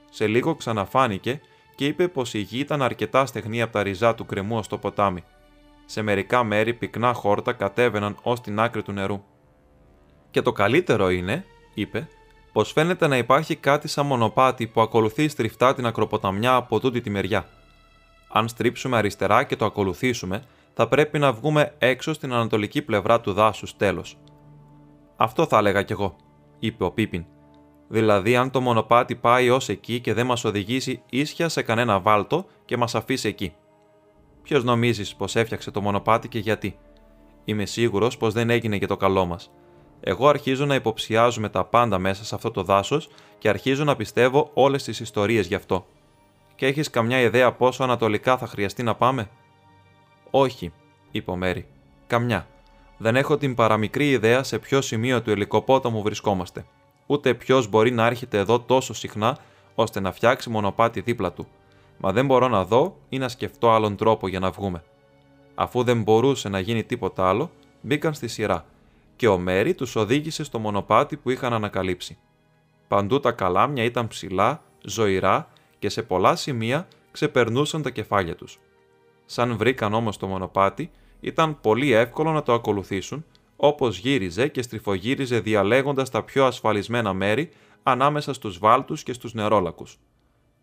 [0.10, 1.41] Σε λίγο ξαναφάνηκε
[1.75, 5.23] και είπε πως η γη ήταν αρκετά στεγνή από τα ριζά του κρεμού στο ποτάμι.
[5.86, 9.21] Σε μερικά μέρη πυκνά χόρτα κατέβαιναν ως την άκρη του νερού.
[10.31, 12.07] Και το καλύτερο είναι, είπε,
[12.51, 17.10] πως φαίνεται να υπάρχει κάτι σαν μονοπάτι που ακολουθεί στριφτά την ακροποταμιά από τούτη τη
[17.10, 17.47] μεριά.
[18.29, 23.34] Αν στρίψουμε αριστερά και το ακολουθήσουμε, θα πρέπει να βγούμε έξω στην ανατολική πλευρά του
[23.34, 24.17] δάσους τέλος.
[25.17, 26.15] Αυτό θα έλεγα κι εγώ,
[26.60, 27.25] είπε ο Πίπιν.
[27.91, 32.45] Δηλαδή, αν το μονοπάτι πάει ως εκεί και δεν μας οδηγήσει ίσια σε κανένα βάλτο
[32.65, 33.54] και μας αφήσει εκεί.
[34.43, 36.77] Ποιος νομίζεις πως έφτιαξε το μονοπάτι και γιατί;
[37.45, 39.51] Είμαι σίγουρος πως δεν έγινε για το καλό μας.
[39.99, 44.51] Εγώ αρχίζω να υποψιάζουμε τα πάντα μέσα σε αυτό το δάσος και αρχίζω να πιστεύω
[44.54, 45.86] όλες τις ιστορίες γι' αυτό.
[46.56, 49.30] Και έχεις καμιά ιδέα πόσο ανατολικά θα χρειαστεί να πάμε;
[50.32, 50.73] Όχι,
[51.12, 51.67] είπε ο Μέρι.
[52.08, 52.47] Καμιά.
[52.97, 56.65] Δεν έχω την παραμικρή ιδέα σε ποιο σημείο του ελικοπόταμου βρισκόμαστε.
[57.05, 59.37] Ούτε ποιος μπορεί να έρχεται εδώ τόσο συχνά
[59.75, 61.47] ώστε να φτιάξει μονοπάτι δίπλα του.
[61.97, 64.83] Μα δεν μπορώ να δω ή να σκεφτώ άλλον τρόπο για να βγούμε.
[65.55, 68.65] Αφού δεν μπορούσε να γίνει τίποτα άλλο, μπήκαν στη σειρά
[69.15, 72.17] και ο Μέρι τους οδήγησε στο μονοπάτι που είχαν ανακαλύψει.
[72.87, 75.47] Παντού τα καλάμια ήταν ψηλά, ζωηρά
[75.79, 78.59] και σε πολλά σημεία ξεπερνούσαν τα κεφάλια τους.
[79.25, 83.25] Σαν βρήκαν όμως το μονοπάτι, ήταν πολύ εύκολο να το ακολουθήσουν,
[83.63, 87.50] όπως γύριζε και στριφογύριζε διαλέγοντας τα πιο ασφαλισμένα μέρη
[87.84, 90.00] ανάμεσα στους βάλτους και στους νερόλακους.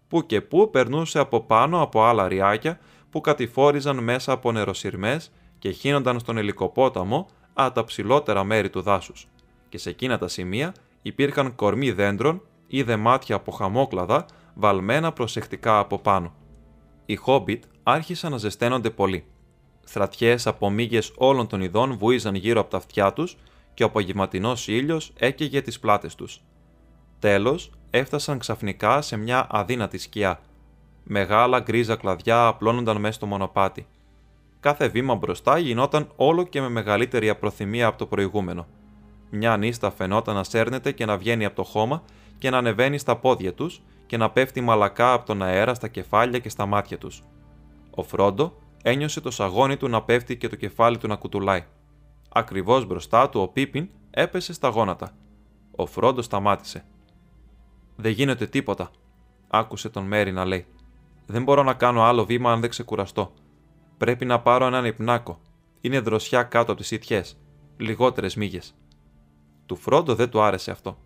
[0.09, 2.79] Που και που περνούσε από πάνω από άλλα ριάκια
[3.11, 9.29] που κατηφόριζαν μέσα από νεροσυρμές και χύνονταν στον ελικοπόταμο α τα ψηλότερα μέρη του δάσους.
[9.69, 15.99] Και σε εκείνα τα σημεία υπήρχαν κορμοί δέντρων ή δεμάτια από χαμόκλαδα βαλμένα προσεκτικά από
[15.99, 16.35] πάνω.
[17.07, 19.25] Οι Χόμπιτ άρχισαν να ζεσταίνονται πολύ.
[19.88, 23.37] Στρατιές από μύγες όλων των ειδών βούιζαν γύρω από τα αυτιά τους
[23.74, 26.40] και ο απογευματινός ήλιος έκαιγε τις πλάτες τους.
[27.18, 30.40] Τέλος, έφτασαν ξαφνικά σε μια αδύνατη σκιά.
[31.05, 33.87] Μεγάλα γκρίζα κλαδιά απλώνονταν μέσα στο μονοπάτι.
[34.61, 38.66] Κάθε βήμα μπροστά γινόταν όλο και με μεγαλύτερη απροθυμία από το προηγούμενο.
[39.31, 42.03] Μια νύστα φαινόταν να σέρνεται και να βγαίνει από το χώμα
[42.38, 46.38] και να ανεβαίνει στα πόδια τους και να πέφτει μαλακά από τον αέρα στα κεφάλια
[46.38, 47.22] και στα μάτια τους.
[47.90, 51.64] Ο Φρόντο ένιωσε το σαγόνι του να πέφτει και το κεφάλι του να κουτουλάει.
[52.29, 55.11] Ακριβώς μπροστά του ο Πίπιν έπεσε στα γόνατα.
[55.77, 56.85] Ο Φρόντος σταμάτησε.
[57.97, 58.91] Δεν γίνεται τίποτα,
[59.49, 60.67] άκουσε τον Μέρι να λέει.
[61.27, 63.33] Δεν μπορώ να κάνω άλλο βήμα αν δεν ξεκουραστώ.
[63.99, 65.41] Πρέπει να πάρω έναν υπνάκο.
[65.81, 67.38] Είναι δροσιά κάτω από τις ιτιές.
[67.77, 68.75] Λιγότερες μύγες.
[69.67, 70.99] Του Φρόντο δεν του άρεσε αυτό.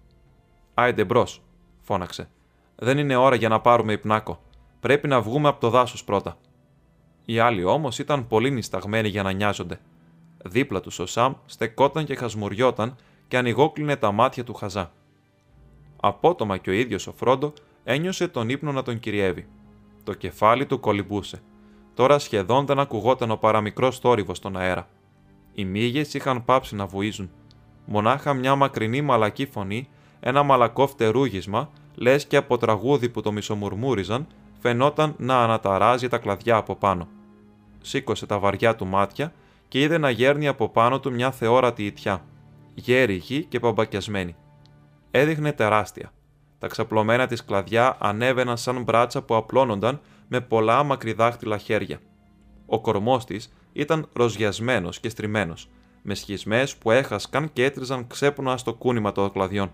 [0.74, 1.42] Άιντε μπρος,
[1.80, 2.30] φώναξε.
[2.76, 4.42] Δεν είναι ώρα για να πάρουμε υπνάκο.
[4.80, 6.36] Πρέπει να βγούμε από το δάσος πρώτα.
[7.24, 9.80] Οι άλλοι όμως ήταν πολύ νησταγμένοι για να νοιάζονται.
[10.44, 12.96] Δίπλα τους ο Σαμ στεκόταν και χασμουριόταν
[13.28, 14.92] και ανοιγόκλεινε τα μάτια του χαζά.
[16.00, 17.52] Απότομα και ο ίδιος ο Φρόντο
[17.84, 19.46] ένιωσε τον ύπνο να τον κυριεύει.
[20.04, 21.42] Το κεφάλι του κολυμπούσε.
[21.94, 24.88] Τώρα σχεδόν δεν ακουγόταν ο παραμικρός θόρυβος στον αέρα.
[25.54, 27.30] Οι μύγες είχαν πάψει να βουίζουν.
[27.84, 29.88] Μονάχα μια μακρινή μαλακή φωνή,
[30.20, 34.26] ένα μαλακό φτερούγισμα, λες και από τραγούδι που το μισομουρμούριζαν,
[34.62, 37.08] φαινόταν να αναταράζει τα κλαδιά από πάνω.
[37.80, 39.32] Σήκωσε τα βαριά του μάτια
[39.68, 42.24] και είδε να γέρνει από πάνω του μια θεόρατη ιτιά,
[42.74, 44.36] γέριγη και παμπακιασμένη.
[45.10, 46.12] Έδειχνε τεράστια.
[46.58, 52.00] Τα ξαπλωμένα της κλαδιά ανέβαιναν σαν μπράτσα που απλώνονταν με πολλά μακριδάχτυλα χέρια.
[52.66, 55.68] Ο κορμός της ήταν ροζιασμένος και στριμμένος,
[56.02, 59.72] με σχισμές που έχασκαν και έτριζαν ξέπουνα στο κούνημα των κλαδιών.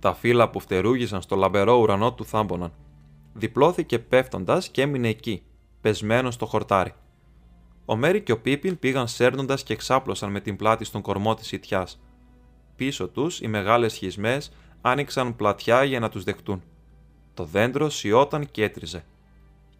[0.00, 2.72] Τα φύλλα που φτερούγησαν στο λαμπερό ουρανό του θάμποναν.
[3.38, 5.42] Διπλώθηκε πέφτοντας και έμεινε εκεί,
[5.80, 6.92] πεσμένος στο χορτάρι.
[7.84, 11.52] Ο Μέρι και ο Πίπιν πήγαν σέρνοντας και ξάπλωσαν με την πλάτη στον κορμό της
[11.52, 12.00] ιτιάς.
[12.76, 16.62] Πίσω τους οι μεγάλες σχισμές άνοιξαν πλατιά για να τους δεχτούν.
[17.34, 19.04] Το δέντρο σιώταν και έτριζε.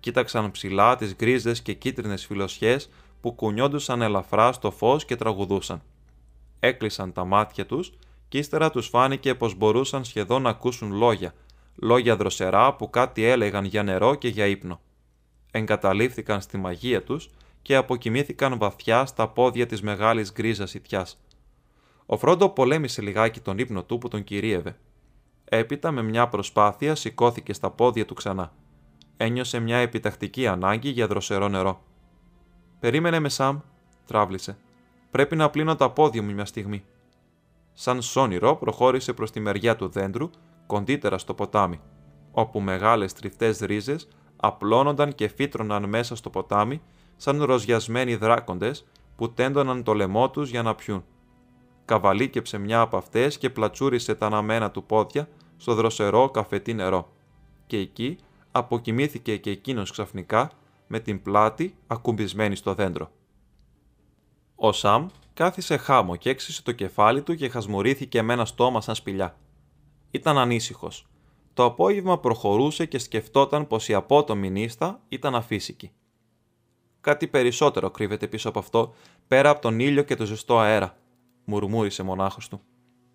[0.01, 2.91] Κοίταξαν ψηλά τις γκρίζες και κίτρινες φιλοσιές
[3.21, 5.83] που κουνιόντουσαν ελαφρά στο φως και τραγουδούσαν.
[6.61, 7.93] Έκλεισαν τα μάτια τους
[8.29, 11.35] και ύστερα τους φάνηκε πως μπορούσαν σχεδόν να ακούσουν λόγια,
[11.81, 14.81] λόγια δροσερά που κάτι έλεγαν για νερό και για ύπνο.
[15.51, 17.31] Εγκαταλείφθηκαν στη μαγεία τους
[17.63, 21.07] και αποκοιμήθηκαν βαθιά στα πόδια της μεγάλης γκρίζας ιτιά.
[22.07, 24.77] Ο Φρόντο πολέμησε λιγάκι τον ύπνο του που τον κυρίευε.
[25.45, 28.53] Έπειτα με μια προσπάθεια σηκώθηκε στα πόδια του ξανά.
[29.17, 31.83] Ένιωσε μια επιτακτική ανάγκη για δροσερό νερό.
[32.81, 33.59] Περίμενε με Σαμ,
[34.07, 34.57] τράβλησε.
[35.11, 36.85] Πρέπει να πλύνω τα πόδια μου μια στιγμή.
[37.73, 40.31] Σαν σόνιρο προχώρησε προς τη μεριά του δέντρου,
[40.69, 41.81] κοντύτερα στο ποτάμι,
[42.31, 46.83] όπου μεγάλες τριφτές ρίζες απλώνονταν και φύτρωναν μέσα στο ποτάμι
[47.17, 51.05] σαν ροζιασμένοι δράκοντες που τέντωναν το λαιμό τους για να πιούν.
[51.85, 57.13] Καβαλίκεψε μια από αυτές και πλατσούρισε τα αναμένα του πόδια στο δροσερό καφετή νερό.
[57.67, 58.19] Και εκεί
[58.53, 60.51] αποκοιμήθηκε και εκείνος ξαφνικά
[60.87, 63.11] με την πλάτη ακουμπισμένη στο δέντρο.
[64.55, 68.95] Ο Σαμ κάθισε χάμο και έξισε το κεφάλι του και χασμουρήθηκε με ένα στόμα σαν
[68.95, 69.37] σπηλιά.
[70.11, 71.07] Ήταν ανήσυχος.
[71.55, 75.91] Το απόγευμα προχωρούσε και σκεφτόταν πως η απότομη νύστα ήταν αφύσικη.
[77.01, 78.95] Κάτι περισσότερο κρύβεται πίσω από αυτό,
[79.29, 80.97] πέρα από τον ήλιο και το ζεστό αέρα,
[81.45, 82.61] μουρμούρισε μονάχος του.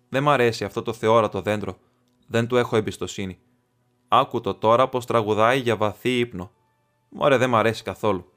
[0.08, 1.76] Δεν μ' αρέσει αυτό το θεόρατο δέντρο.
[2.26, 3.38] Δεν του έχω εμπιστοσύνη.
[4.08, 6.50] Άκου το τώρα πως τραγουδάει για βαθύ ύπνο.
[7.08, 8.32] Μωρέ, δεν μ' αρέσει καθόλου.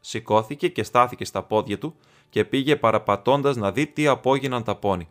[0.00, 1.94] Σηκώθηκε και στάθηκε στα πόδια του
[2.28, 5.08] και πήγε παραπατώντας να δει τι απόγιναν τα πόνη.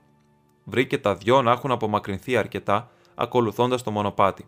[0.63, 4.45] Βρήκε τα δυο να έχουν απομακρυνθεί αρκετά, ακολουθώντας το μονοπάτι.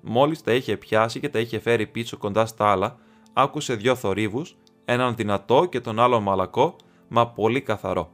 [0.00, 2.96] Μόλις τα είχε πιάσει και τα είχε φέρει πίσω κοντά στα άλλα,
[3.32, 6.76] άκουσε δυο θορύβους, έναν δυνατό και τον άλλο μαλακό,
[7.08, 8.10] μα πολύ καθαρό.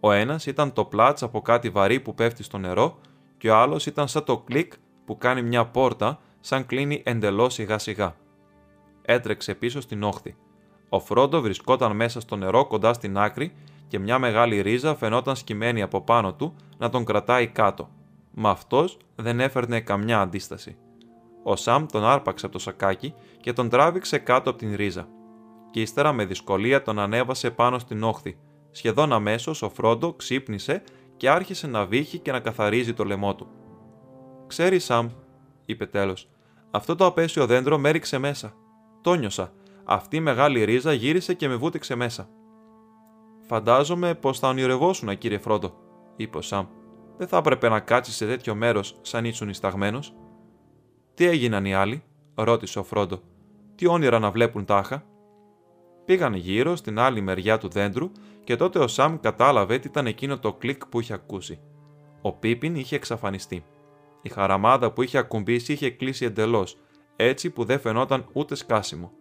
[0.00, 2.98] Ο ένας ήταν το πλάτς από κάτι βαρύ που πέφτει στο νερό,
[3.38, 4.72] και ο άλλος ήταν σαν το κλικ
[5.04, 8.16] που κάνει μια πόρτα, σαν κλείνει εντελώς σιγά σιγά.
[9.02, 10.36] Έτρεξε πίσω στην όχθη.
[10.88, 13.52] Ο Φρόντο βρισκόταν μέσα στο νερό κοντά στην άκρη
[13.90, 17.88] και μια μεγάλη ρίζα φαινόταν σκυμμένη από πάνω του να τον κρατάει κάτω.
[18.30, 20.76] Μα αυτός δεν έφερνε καμιά αντίσταση.
[21.42, 25.08] Ο Σαμ τον άρπαξε από το σακάκι και τον τράβηξε κάτω από την ρίζα.
[25.70, 28.38] Και ύστερα με δυσκολία τον ανέβασε πάνω στην όχθη.
[28.70, 30.82] Σχεδόν αμέσως ο Φρόντο ξύπνησε
[31.16, 33.48] και άρχισε να βύχει και να καθαρίζει το λαιμό του.
[34.46, 35.08] Ξέρει, Σαμ,
[35.64, 36.28] είπε τέλος,
[36.70, 38.52] αυτό το απέσιο δέντρο με έριξε μέσα.
[39.00, 39.52] Το νιώσα.
[39.84, 42.28] Αυτή η μεγάλη ρίζα γύρισε και με βούτυξε μέσα.
[43.50, 45.74] Φαντάζομαι πως θα ονειρευόσουν, κύριε Φρόντο,
[46.16, 46.66] είπε ο Σαμ.
[47.16, 49.98] Δεν θα έπρεπε να κάτσεις σε τέτοιο μέρος σαν ήσουν ισταγμένο.
[51.14, 52.02] Τι έγιναν οι άλλοι,
[52.34, 53.20] ρώτησε ο Φρόντο.
[53.74, 55.04] Τι όνειρα να βλέπουν τάχα.
[56.04, 58.10] Πήγαν γύρω στην άλλη μεριά του δέντρου
[58.44, 61.60] και τότε ο Σαμ κατάλαβε τι ήταν εκείνο το κλικ που είχε ακούσει.
[62.22, 63.64] Ο Πίπιν είχε εξαφανιστεί.
[64.22, 66.76] Η χαραμάδα που είχε ακουμπήσει είχε κλείσει εντελώς,
[67.16, 69.12] έτσι που δεν φαινόταν ούτε σκάσιμο.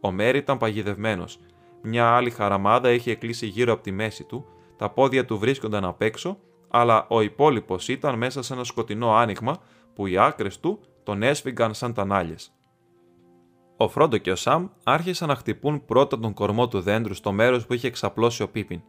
[0.00, 1.40] Ο Μέρι ήταν παγιδευμένος.
[1.82, 6.02] Μια άλλη χαραμάδα είχε κλείσει γύρω από τη μέση του, τα πόδια του βρίσκονταν απ'
[6.02, 6.38] έξω,
[6.68, 9.56] αλλά ο υπόλοιπος ήταν μέσα σε ένα σκοτεινό άνοιγμα
[9.94, 12.34] που οι άκρες του τον έσφυγαν σαν τανάλιε.
[13.76, 17.66] Ο Φρόντο και ο Σαμ άρχισαν να χτυπούν πρώτα τον κορμό του δέντρου στο μέρος
[17.66, 18.80] που είχε εξαπλώσει ο Πίπιν.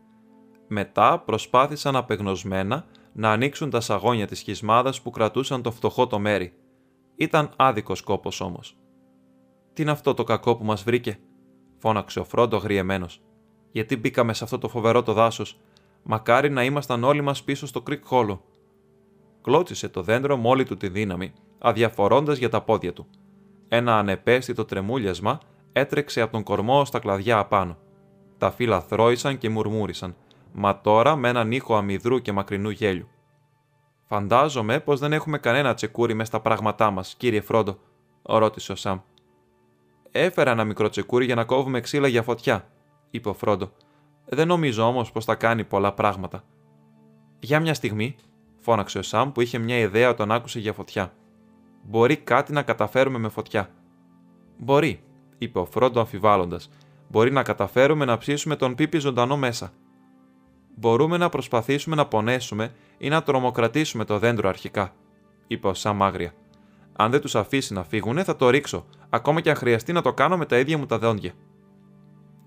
[0.68, 6.54] Μετά προσπάθησαν απεγνωσμένα να ανοίξουν τα σαγόνια της χισμάδα που κρατούσαν το φτωχό το μέρη.
[7.16, 8.78] Ήταν άδικος κόπος όμως.
[9.74, 11.20] Τι είναι αυτό το κακό που μας βρήκε,
[11.80, 13.06] φώναξε ο Φρόντο αγριεμένο.
[13.72, 15.60] Γιατί μπήκαμε σε αυτό το φοβερό το δάσος.
[16.04, 18.44] Μακάρι να ήμασταν όλοι μας πίσω στο κρικ χόλο.
[19.42, 23.08] Κλώτσισε το δέντρο με όλη του τη δύναμη αδιαφορώντας για τα πόδια του.
[23.68, 25.40] Ένα ανεπαίσθητο τρεμούλιασμα
[25.72, 27.78] έτρεξε από τον κορμό στα κλαδιά απάνω.
[28.38, 30.16] Τα φύλλα θρόησαν και μουρμούρισαν,
[30.54, 33.08] μα τώρα με έναν ήχο αμυδρού και μακρινού γέλιου.
[34.06, 37.78] Φαντάζομαι πως δεν έχουμε κανένα τσεκούρι μες στα πράγματά μας, κύριε Φρόντο,
[38.22, 39.00] ρώτησε ο Σαμ.
[40.12, 42.70] Έφερα ένα μικρό τσεκούρι για να κόβουμε ξύλα για φωτιά,
[43.10, 43.72] είπε ο Φρόντο.
[44.26, 46.44] Δεν νομίζω όμως πως θα κάνει πολλά πράγματα.
[47.40, 48.16] Για μια στιγμή,
[48.60, 51.14] φώναξε ο Σαμ που είχε μια ιδέα όταν άκουσε για φωτιά.
[51.84, 53.70] Μπορεί κάτι να καταφέρουμε με φωτιά.
[54.58, 55.04] Μπορεί,
[55.38, 56.70] είπε ο Φρόντο αμφιβάλλοντας.
[57.08, 59.74] Μπορεί να καταφέρουμε να ψήσουμε τον Πίπι ζωντανό μέσα.
[60.76, 64.94] Μπορούμε να προσπαθήσουμε να πονέσουμε ή να τρομοκρατήσουμε το δέντρο αρχικά,
[65.48, 66.34] είπε ο Σαμ άγρια.
[67.02, 70.14] Αν δεν τους αφήσει να φύγουνε, θα το ρίξω, ακόμα και αν χρειαστεί να το
[70.14, 71.32] κάνω με τα ίδια μου τα δόντια.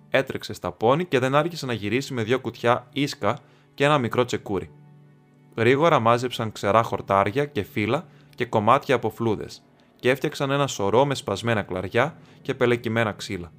[0.08, 3.38] Έτρεξε στα πόνη και δεν άρχισε να γυρίσει με δύο κουτιά ίσκα
[3.74, 4.70] και ένα μικρό τσεκούρι.
[5.56, 9.62] Γρήγορα μάζεψαν ξερά χορτάρια και φύλλα και κομμάτια από φλούδες
[9.96, 13.52] και έφτιαξαν ένα σωρό με σπασμένα κλαριά και πελεκυμένα ξύλα.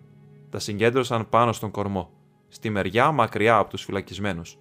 [0.50, 2.10] Τα συγκέντρωσαν πάνω στον κορμό,
[2.48, 4.58] στη μεριά μακριά από τους φυλακισμένους.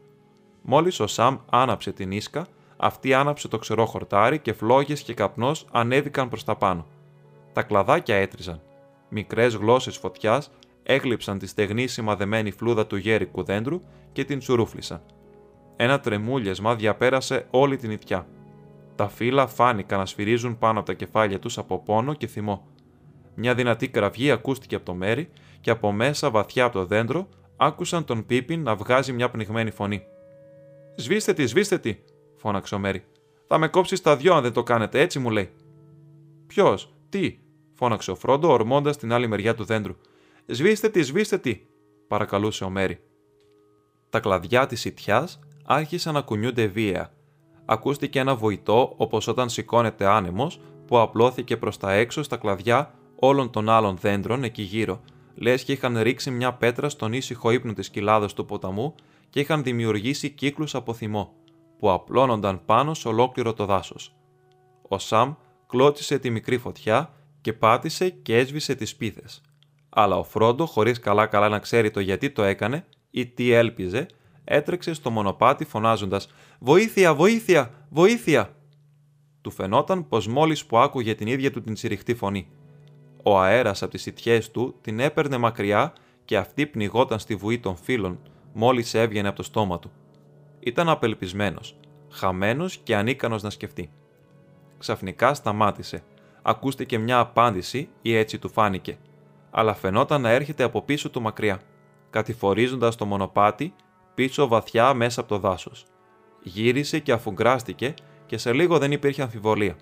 [0.62, 2.47] Μόλις ο Σαμ άναψε την ίσκα,
[2.83, 6.87] αυτή άναψε το ξερό χορτάρι και φλόγες και καπνός ανέβηκαν προς τα πάνω.
[7.53, 8.61] Τα κλαδάκια έτριζαν.
[9.09, 10.51] Μικρές γλώσσες φωτιάς
[10.83, 15.03] έγλειψαν τη στεγνή σημαδεμένη φλούδα του γέρικου δέντρου και την τσουρούφλησαν.
[15.77, 18.27] Ένα τρεμούλιασμα διαπέρασε όλη την ιτιά.
[18.95, 22.66] Τα φύλλα φάνηκαν να σφυρίζουν πάνω από τα κεφάλια τους από πόνο και θυμό.
[23.35, 28.05] Μια δυνατή κραυγή ακούστηκε από το μέρι και από μέσα βαθιά από το δέντρο άκουσαν
[28.05, 30.03] τον Πίπιν να βγάζει μια πνιγμένη φωνή.
[30.97, 31.97] Σβήστε τη, σβήστε τη,
[32.43, 33.05] φώναξε ο Μέρι.
[33.47, 35.51] Θα με κόψεις τα δυο αν δεν το κάνετε, έτσι μου λέει.
[36.47, 37.39] Ποιος, τι,
[37.73, 39.97] φώναξε ο Φρόντο, ορμώντας την άλλη μεριά του δέντρου.
[40.47, 41.61] Σβήστε τη, σβήστε τη,
[42.09, 43.01] παρακαλούσε ο Μέρι.
[44.11, 47.13] Τα κλαδιά της ιτιάς άρχισαν να κουνιούνται βία.
[47.65, 53.51] Ακούστηκε ένα βοητό όπως όταν σηκώνεται άνεμος που απλώθηκε προς τα έξω στα κλαδιά όλων
[53.51, 55.01] των άλλων δέντρων εκεί γύρω,
[55.35, 58.95] λες και είχαν ρίξει μια πέτρα στον ήσυχο ύπνο της κοιλάδα του ποταμού
[59.31, 61.33] και είχαν δημιουργήσει κύκλους από θυμό,
[61.83, 64.14] που απλώνονταν πάνω σε ολόκληρο το δάσος.
[64.88, 65.35] Ο Σαμ
[65.66, 69.42] κλώτισε τη μικρή φωτιά και πάτησε και έσβησε τις πίθες.
[69.88, 74.07] Αλλά ο Φρόντο, χωρίς καλά-καλά να ξέρει το γιατί το έκανε ή τι έλπιζε,
[74.45, 78.57] έτρεξε στο μονοπάτι φωνάζοντας: Βοήθεια, βοήθεια, βοήθεια!
[79.40, 82.49] Του φαινόταν πως μόλις που άκουγε την ίδια του την τσιριχτή φωνή.
[83.23, 85.92] Ο αέρας από τις ιτιέ του την έπαιρνε μακριά
[86.25, 88.18] και αυτή πνιγόταν στη βουή των φίλων
[88.53, 89.90] μόλις έβγαινε από το στόμα του.
[90.64, 91.77] Ήταν απελπισμένος,
[92.11, 93.90] χαμένος και ανίκανος να σκεφτεί.
[94.79, 96.03] Ξαφνικά σταμάτησε.
[96.42, 98.98] Ακούστηκε μια απάντηση ή έτσι του φάνηκε,
[99.51, 101.61] αλλά φαινόταν να έρχεται από πίσω του μακριά,
[102.11, 103.75] κατηφορίζοντας το μονοπάτι
[104.14, 105.85] πίσω βαθιά μέσα από το δάσος.
[106.42, 107.94] Γύρισε και αφουγκράστηκε
[108.27, 109.77] και σε λίγο δεν υπήρχε αμφιβολία.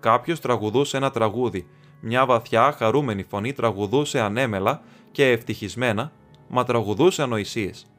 [0.00, 1.66] Κάποιος τραγουδούσε ένα τραγούδι.
[2.00, 6.12] Μια βαθιά, χαρούμενη φωνή τραγουδούσε ανέμελα και ευτυχισμένα,
[6.48, 7.89] μα τραγουδούσε ανοησίες.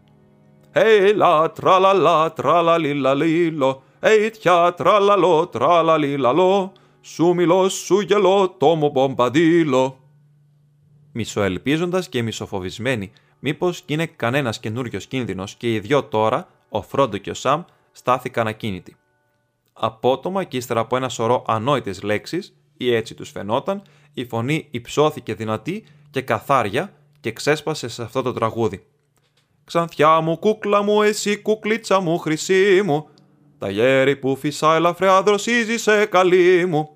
[0.73, 9.97] Έλα, τραλαλα, τραλαλιλαλίλο, έιτια, τραλαλο, τραλαλιλαλό, σου μιλώ, σου γελώ, το μου μπομπαντήλο.
[11.11, 17.17] Μισοελπίζοντας και μισοφοβισμένοι, μήπως κι είναι κανένας καινούριος κίνδυνος και οι δυο τώρα, ο Φρόντο
[17.17, 18.95] και ο Σαμ, στάθηκαν ακίνητοι.
[19.73, 23.81] Απότομα και ύστερα από ένα σωρό ανόητες λέξεις, ή έτσι τους φαινόταν,
[24.13, 28.85] η φωνή υψώθηκε δυνατή και καθάρια και ξέσπασε σε αυτό το τραγούδι.
[29.63, 33.07] Ξανθιά μου, κούκλα μου, εσύ κουκλίτσα μου, χρυσή μου,
[33.57, 36.89] τα γέρι που φυσά ελαφριά δροσίζει σε καλή μου.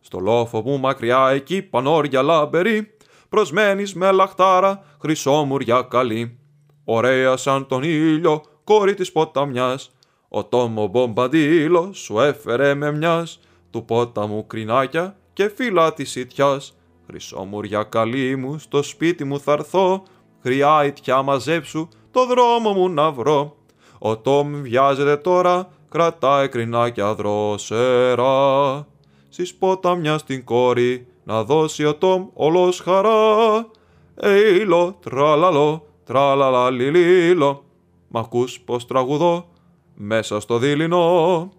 [0.00, 2.96] Στο λόφο μου μακριά εκεί πανόρια λαμπερή,
[3.28, 6.38] προσμένεις με λαχτάρα, χρυσόμουρια καλή.
[6.84, 9.90] Ωραία σαν τον ήλιο, κόρη της ποταμιάς,
[10.28, 16.76] ο τόμο μπομπαντήλο σου έφερε με μιας, του πόταμου κρινάκια και φύλλα της ιτιάς.
[17.06, 20.02] Χρυσόμουρια καλή μου, στο σπίτι μου θα έρθω,
[20.42, 23.56] χρειά ιτιά μαζέψου, το δρόμο μου να βρω.
[23.98, 28.86] Ο Τόμ βιάζεται τώρα, κρατάει κρινάκια δρόσερα.
[29.28, 33.66] Στις ποταμιά στην κόρη, να δώσει ο Τόμ όλος χαρά.
[34.14, 37.64] Έιλο, τραλαλό, τραλαλα λιλίλο.
[38.08, 39.48] Μ' ακούς πως τραγουδώ,
[39.94, 41.52] μέσα στο δίληνο.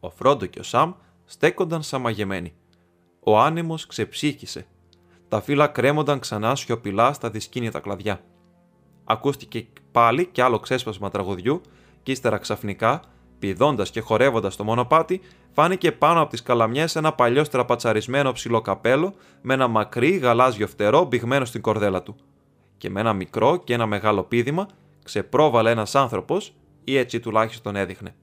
[0.00, 0.92] Ο Φρόντο και ο Σαμ
[1.24, 2.52] στέκονταν σαν μαγεμένοι.
[3.20, 4.66] Ο άνεμος ξεψύχησε.
[5.28, 8.20] Τα φύλλα κρέμονταν ξανά σιωπηλά στα δυσκίνητα κλαδιά.
[9.04, 11.60] Ακούστηκε πάλι κι άλλο ξέσπασμα τραγουδιού
[12.02, 13.00] και ύστερα ξαφνικά,
[13.38, 15.20] πηδώντας και χορεύοντας το μονοπάτι,
[15.52, 21.04] φάνηκε πάνω από τις καλαμιές ένα παλιό στραπατσαρισμένο ψηλό καπέλο με ένα μακρύ γαλάζιο φτερό
[21.04, 22.16] μπηγμένο στην κορδέλα του.
[22.76, 24.68] Και με ένα μικρό και ένα μεγάλο πίδημα
[25.04, 28.14] ξεπρόβαλε ένας άνθρωπος, ή έτσι τουλάχιστον έδειχνε.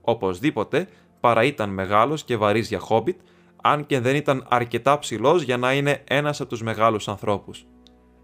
[0.00, 0.88] Οπωσδήποτε
[1.20, 3.20] παρά ήταν μεγάλος και βαρύς για χόμπιτ,
[3.62, 7.66] αν και δεν ήταν αρκετά ψηλός για να είναι ένας από τους μεγάλους ανθρώπους.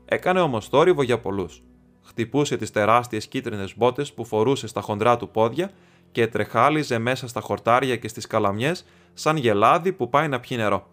[0.05, 1.63] Έκανε όμως θόρυβο για πολλούς.
[2.09, 5.71] Χτυπούσε τις τεράστιες κίτρινες μπότες που φορούσε στα χοντρά του πόδια
[6.13, 8.85] και τρεχάλιζε μέσα στα χορτάρια και στις καλαμιές
[9.15, 10.87] σαν γελάδι που πάει να πιει νερό.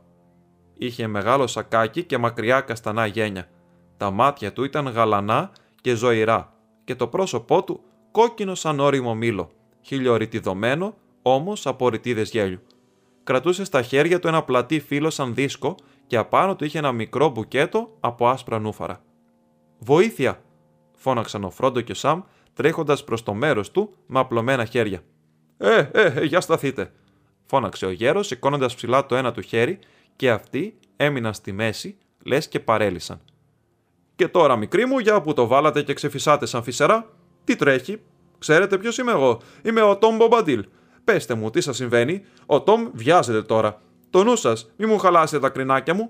[0.78, 3.50] Είχε μεγάλο σακάκι και μακριά καστανά γένια.
[3.98, 5.52] Τα μάτια του ήταν γαλανά
[5.82, 6.54] και ζωηρά
[6.84, 9.52] και το πρόσωπό του κόκκινο σαν όριμο μήλο,
[9.82, 12.60] χιλιοριτιδωμένο όμως από ρητίδες γέλιου.
[13.24, 15.76] Κρατούσε στα χέρια του ένα πλατή φύλλο σαν δίσκο
[16.08, 19.02] και απάνω του είχε ένα μικρό μπουκέτο από άσπρα νούφαρα.
[19.80, 20.40] Βοήθεια!
[21.06, 22.22] Φώναξαν ο Φρόντο και ο Σαμ
[22.54, 25.02] τρέχοντας προς το μέρος του με απλωμένα χέρια.
[25.58, 26.92] Ε, ε, ε, για σταθείτε!
[27.46, 29.80] φώναξε ο γέρος, σηκώνοντας ψηλά το ένα του χέρι
[30.16, 33.22] και αυτοί έμειναν στη μέση, λες και παρέλυσαν.
[34.16, 37.10] Και τώρα, μικρή μου, για που το βάλατε και ξεφυσάτε σαν φυσερά,
[37.44, 38.02] τι τρέχει,
[38.38, 40.66] ξέρετε ποιος είμαι εγώ, είμαι ο Τόμ Μπομπαντήλ.
[41.04, 43.82] Πέστε μου, τι σας συμβαίνει, ο Τόμ βιάζεται τώρα.
[44.10, 46.10] Το νου σας, μη μου χαλάσετε τα κρινάκια μου.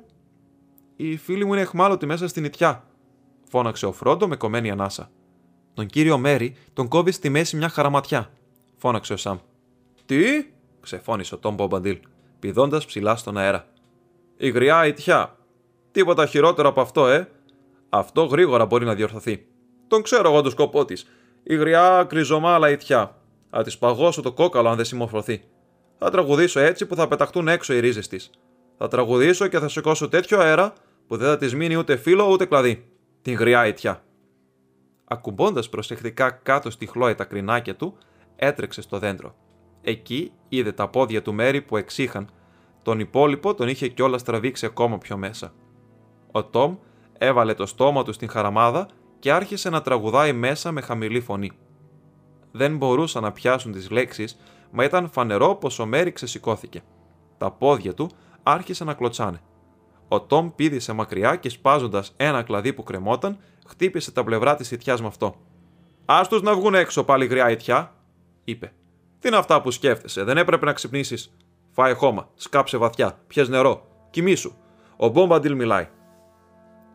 [0.95, 2.83] Οι φίλοι μου είναι εχμάλωτοι μέσα στην νητιά,
[3.49, 5.09] φώναξε ο Φρόντο με κομμένη ανάσα.
[5.73, 8.31] Τον κύριο Μέρι τον κόβει στη μέση μια χαραματιά,
[8.77, 9.37] φώναξε ο Σαμ.
[10.05, 10.45] Τι,
[10.81, 11.99] ξεφώνησε ο Τόμ Μπομπαντήλ,
[12.39, 13.67] πηδώντας ψηλά στον αέρα.
[14.37, 15.37] Η γριά ητιά.
[15.91, 17.29] Τίποτα χειρότερο από αυτό, ε.
[17.89, 19.45] Αυτό γρήγορα μπορεί να διορθωθεί.
[19.87, 21.07] Τον ξέρω εγώ το σκοπό της.
[21.43, 23.15] Η γριά κρυζομάλα ητιά.
[23.49, 25.43] Θα της παγώσω το κόκαλο αν δεν συμμορφωθεί.
[25.97, 28.29] Θα τραγουδήσω έτσι που θα πεταχτούν έξω οι ρίζες της.
[28.77, 30.73] Θα τραγουδήσω και θα σηκώσω τέτοιο αέρα
[31.07, 32.85] που δεν θα της μείνει ούτε φύλλο ούτε κλαδί.
[33.26, 34.03] Την γριά ητιά.
[35.05, 37.97] Ακουμπώντας προσεκτικά κάτω στη χλώη τα κρινάκια του,
[38.36, 39.36] έτρεξε στο δέντρο.
[39.82, 42.30] Εκεί είδε τα πόδια του Μέρι που εξήχαν.
[42.82, 45.53] Τον υπόλοιπο τον είχε κιόλας τραβήξει ακόμα πιο μέσα.
[46.32, 46.76] Ο Τόμ
[47.17, 48.88] έβαλε το στόμα του στην χαραμάδα
[49.19, 51.51] και άρχισε να τραγουδάει μέσα με χαμηλή φωνή.
[52.51, 54.38] Δεν μπορούσαν να πιάσουν τις λέξεις,
[54.71, 56.82] μα ήταν φανερό πως ο Μέρι ξεσηκώθηκε.
[57.38, 58.09] Τα πόδια του
[58.43, 59.41] άρχισαν να κλωτσάνε.
[60.16, 64.97] Ο Τόμ πήδησε μακριά και σπάζοντας ένα κλαδί που κρεμόταν, χτύπησε τα πλευρά της ιτιά
[65.01, 65.36] με αυτό.
[66.05, 67.93] Άστου να βγουν έξω πάλι γριά ιτιά,
[68.43, 68.74] είπε.
[69.20, 71.36] Τι είναι αυτά που σκέφτεσαι, δεν έπρεπε να ξυπνήσεις.
[71.72, 74.53] Φάε χώμα, σκάψε βαθιά, πιες νερό, κοιμήσου.
[74.97, 75.88] Ο Μπόμπαντιλ μιλάει.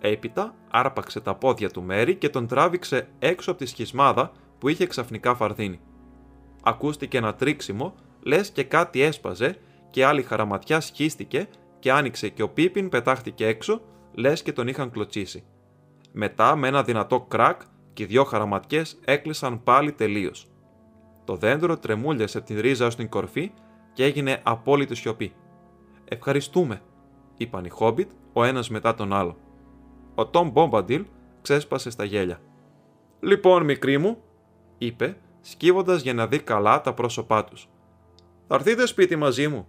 [0.00, 4.86] Έπειτα άρπαξε τα πόδια του Μέρι και τον τράβηξε έξω από τη σχισμάδα που είχε
[4.86, 5.80] ξαφνικά φαρδίνει.
[6.62, 9.58] Ακούστηκε ένα τρίξιμο, λες και κάτι έσπαζε
[9.90, 11.48] και άλλη χαραματιά σχίστηκε
[11.80, 13.80] και άνοιξε και ο Πίπιν πετάχτηκε έξω,
[14.12, 15.44] λες και τον είχαν κλωτσίσει.
[16.12, 17.60] Μετά με ένα δυνατό κρακ
[17.92, 20.46] και οι δυο χαραματιές έκλεισαν πάλι τελείως.
[21.24, 23.52] Το δέντρο τρεμούλιασε από την ρίζα στην κορφή
[23.92, 25.32] και έγινε απόλυτη σιωπή.
[26.04, 26.82] Ευχαριστούμε,
[27.36, 29.36] είπαν οι Χόμπιτ ο ένας μετά τον άλλο.
[30.14, 31.04] Ο Τόμ Μπόμπαντιλ
[31.42, 32.40] ξέσπασε στα γέλια.
[33.20, 34.22] Λοιπόν, μικρή μου,
[34.78, 37.68] είπε, σκύβοντας για να δει καλά τα πρόσωπά τους.
[38.46, 39.66] Θα έρθείτε σπίτι μαζί μου.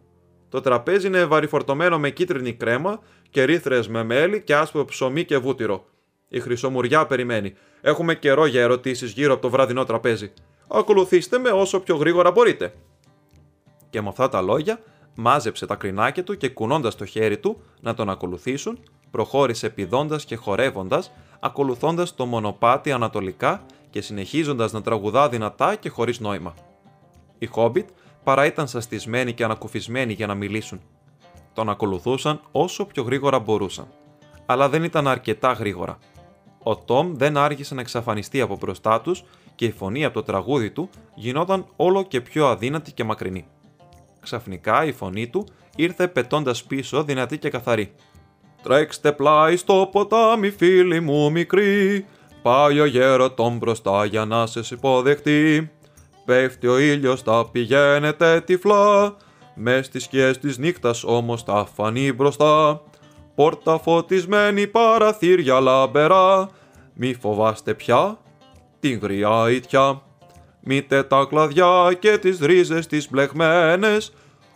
[0.52, 3.00] Το τραπέζι είναι βαρυφορτωμένο με κίτρινη κρέμα
[3.30, 5.86] και ρήθρες με μέλι και άσπρο ψωμί και βούτυρο.
[6.28, 7.54] Η χρυσομουριά περιμένει.
[7.82, 10.32] Έχουμε καιρό για ερωτήσεις γύρω από το βραδινό τραπέζι.
[10.68, 12.74] Ακολουθήστε με όσο πιο γρήγορα μπορείτε.
[13.90, 14.80] Και με αυτά τα λόγια
[15.16, 18.80] μάζεψε τα κρινάκια του και κουνώντας το χέρι του να τον ακολουθήσουν,
[19.12, 26.20] προχώρησε πηδώντας και χορεύοντας, ακολουθώντας το μονοπάτι ανατολικά και συνεχίζοντας να τραγουδά δυνατά και χωρίς
[26.20, 26.54] νόημα.
[27.38, 27.90] Οι Χόμπιτ
[28.24, 30.82] παρά ήταν σαστισμένοι και ανακουφισμένοι για να μιλήσουν.
[31.54, 33.88] Τον ακολουθούσαν όσο πιο γρήγορα μπορούσαν.
[34.46, 35.98] Αλλά δεν ήταν αρκετά γρήγορα.
[36.64, 39.24] Ο Τόμ δεν άργησε να εξαφανιστεί από μπροστά τους
[39.56, 43.46] και η φωνή από το τραγούδι του γινόταν όλο και πιο αδύνατη και μακρινή.
[44.20, 47.94] Ξαφνικά η φωνή του ήρθε πετώντας πίσω δυνατή και καθαρή.
[48.64, 52.06] Τρέξτε πλάι στο ποτάμι φίλοι μου μικροί,
[52.42, 55.72] πάει ο γέρο τον μπροστά για να σε υποδεχτεί.
[56.32, 59.16] Πέφτει ο ήλιος, τα πηγαίνετε τυφλά,
[59.56, 62.82] μες στις σκιές της νύχτας όμως τα φανεί μπροστά.
[63.36, 66.50] Πόρτα φωτισμένη παραθύρια λαμπερά,
[66.94, 68.18] μη φοβάστε πια
[68.80, 70.02] την γριά ήτια.
[70.64, 74.14] Μήτε τα κλαδιά και τις ρίζες τις μπλεγμένες,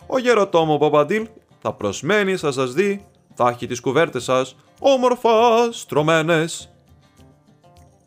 [0.07, 1.27] ο γεροτόμο Παπαντήλ
[1.61, 5.29] θα προσμένει θα σας δει, θα έχει τις κουβέρτες σας όμορφα
[5.71, 6.73] στρωμένες.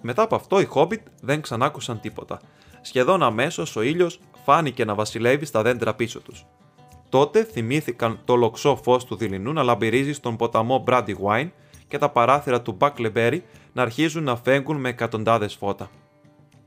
[0.00, 2.40] Μετά από αυτό οι Χόμπιτ δεν ξανάκουσαν τίποτα.
[2.80, 6.46] Σχεδόν αμέσως ο ήλιος φάνηκε να βασιλεύει στα δέντρα πίσω τους.
[7.08, 11.50] Τότε θυμήθηκαν το λοξό φως του δειλινού να λαμπυρίζει στον ποταμό Brandywine
[11.88, 13.40] και τα παράθυρα του Buckleberry
[13.72, 15.90] να αρχίζουν να φέγγουν με εκατοντάδες φώτα.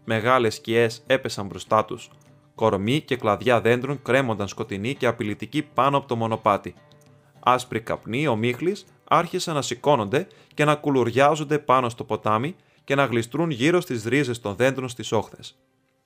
[0.06, 2.10] Μεγάλες σκιές έπεσαν μπροστά τους.
[2.56, 6.74] Κορμί και κλαδιά δέντρων κρέμονταν σκοτεινοί και απειλητικοί πάνω από το μονοπάτι.
[7.40, 13.50] Άσπροι καπνοί, ομίχλης, άρχισαν να σηκώνονται και να κουλουριάζονται πάνω στο ποτάμι και να γλιστρούν
[13.50, 15.58] γύρω στις ρίζες των δέντρων στις όχθες.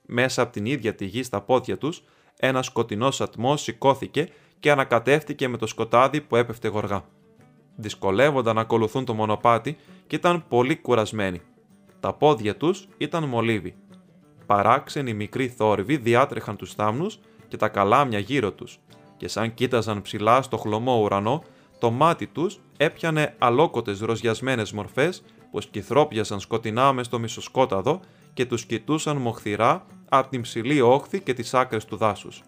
[0.06, 2.02] Μέσα από την ίδια τη γη στα πόδια τους
[2.36, 4.28] ένα σκοτεινό ατμό σηκώθηκε
[4.60, 7.04] και ανακατεύτηκε με το σκοτάδι που έπεφτε γοργά.
[7.76, 9.76] Δυσκολεύονταν να ακολουθούν το μονοπάτι
[10.06, 11.40] και ήταν πολύ κουρασμένοι.
[12.00, 13.74] Τα πόδια τους ήταν μολύβι.
[14.46, 18.78] Παράξενοι μικροί θόρυβοι διάτρεχαν τους θάμνους και τα καλάμια γύρω τους,
[19.16, 21.42] και σαν κοίταζαν ψηλά στο χλωμό ουρανό,
[21.78, 28.00] το μάτι τους έπιανε αλόκοτες ροζιασμένες μορφές που σκυθρόπιαζαν σκοτεινά μες στο μισοσκόταδο
[28.34, 32.42] και τους κοιτούσαν μοχθηρά από την ψηλή όχθη και τις άκρες του δάσους.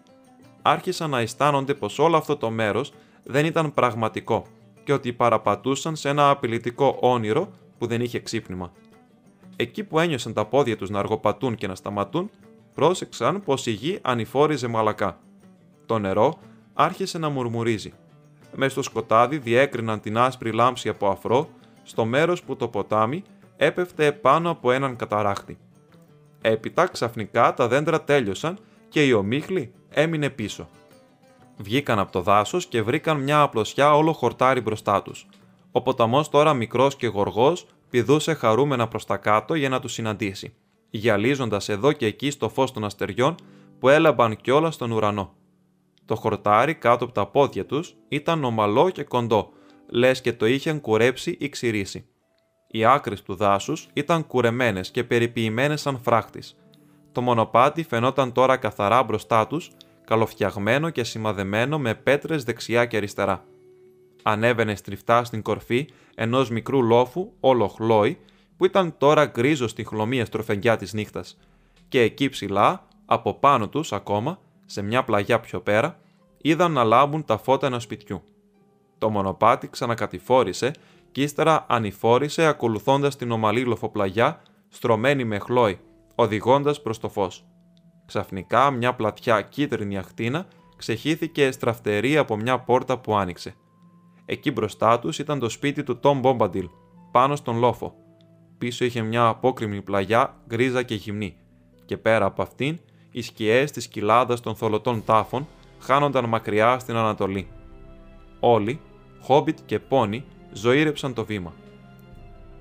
[0.61, 2.93] Άρχισαν να αισθάνονται πως όλο αυτό το μέρος
[3.23, 4.45] δεν ήταν πραγματικό
[4.83, 8.71] και ότι παραπατούσαν σε ένα απειλητικό όνειρο που δεν είχε ξύπνημα.
[9.55, 12.29] Εκεί που ένιωσαν τα πόδια τους να αργοπατούν και να σταματούν,
[12.73, 15.19] πρόσεξαν πως η γη ανηφόριζε μαλακά.
[15.85, 16.39] Το νερό
[16.73, 17.93] άρχισε να μουρμουρίζει.
[18.55, 21.49] Μες στο σκοτάδι διέκριναν την άσπρη λάμψη από αφρό
[21.83, 23.23] στο μέρος που το ποτάμι
[23.57, 25.57] έπεφτε πάνω από έναν καταράχτη.
[26.41, 28.57] Έπειτα ξαφνικά τα δέντρα τέλειωσαν
[28.89, 30.69] και η ομίχλη έμεινε πίσω.
[31.57, 35.27] Βγήκαν από το δάσος και βρήκαν μια απλωσιά όλο χορτάρι μπροστά τους.
[35.71, 40.53] Ο ποταμός τώρα μικρός και γοργός πηδούσε χαρούμενα προς τα κάτω για να τους συναντήσει,
[40.89, 43.35] γυαλίζοντας εδώ και εκεί στο φως των αστεριών
[43.79, 45.33] που έλαμπαν κιόλας στον ουρανό.
[46.05, 49.49] Το χορτάρι κάτω από τα πόδια τους ήταν ομαλό και κοντό,
[49.89, 52.05] λες και το είχαν κουρέψει ή ξηρίσει.
[52.71, 56.55] Οι άκρες του δάσους ήταν κουρεμένες και περιποιημένες σαν φράχτης.
[57.11, 59.71] Το μονοπάτι φαινόταν τώρα καθαρά μπροστά τους,
[60.05, 63.45] καλοφτιαγμένο και σημαδεμένο με πέτρες δεξιά και αριστερά.
[64.23, 68.17] Ανέβαινε στριφτά στην κορφή ενός μικρού λόφου, όλο χλόι,
[68.57, 71.37] που ήταν τώρα γκρίζο στη χλωμία στροφενιά της νύχτας,
[71.87, 75.99] και εκεί ψηλά, από πάνω τους ακόμα, σε μια πλαγιά πιο πέρα,
[76.41, 78.23] είδαν να λάμπουν τα φώτα ενός σπιτιού.
[78.97, 80.71] Το μονοπάτι ξανακατηφόρησε
[81.11, 85.79] και ύστερα ανηφόρησε ακολουθώντας την ομαλή λοφοπλαγιά στρωμένη με χλόι,
[86.15, 87.45] οδηγώντας προς το φως.
[88.05, 90.47] Ξαφνικά μια πλατιά κίτρινη αχτίνα
[90.77, 93.55] ξεχύθηκε στραφτερή από μια πόρτα που άνοιξε.
[94.25, 96.69] Εκεί μπροστά τους ήταν το σπίτι του Τόμ Μπόμπαντιλ,
[97.11, 97.93] πάνω στον λόφο.
[98.57, 101.37] Πίσω είχε μια απόκριμη πλαγιά γκρίζα και γυμνή,
[101.85, 102.79] και πέρα από αυτήν
[103.11, 105.47] οι σκιές της κοιλάδας των θολωτών τάφων
[105.79, 107.47] χάνονταν μακριά στην Ανατολή.
[108.39, 108.79] Όλοι,
[109.21, 111.53] Χόμπιτ και Πόνι, ζωήρεψαν το βήμα.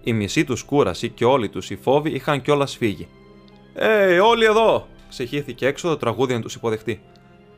[0.02, 3.08] Η μισή τους κούραση και όλοι τους οι φόβοι είχαν κιόλας φύγει.
[3.74, 4.86] Ε, όλοι εδώ!
[5.08, 7.00] ξεχύθηκε έξω το τραγούδι να τους υποδεχτεί.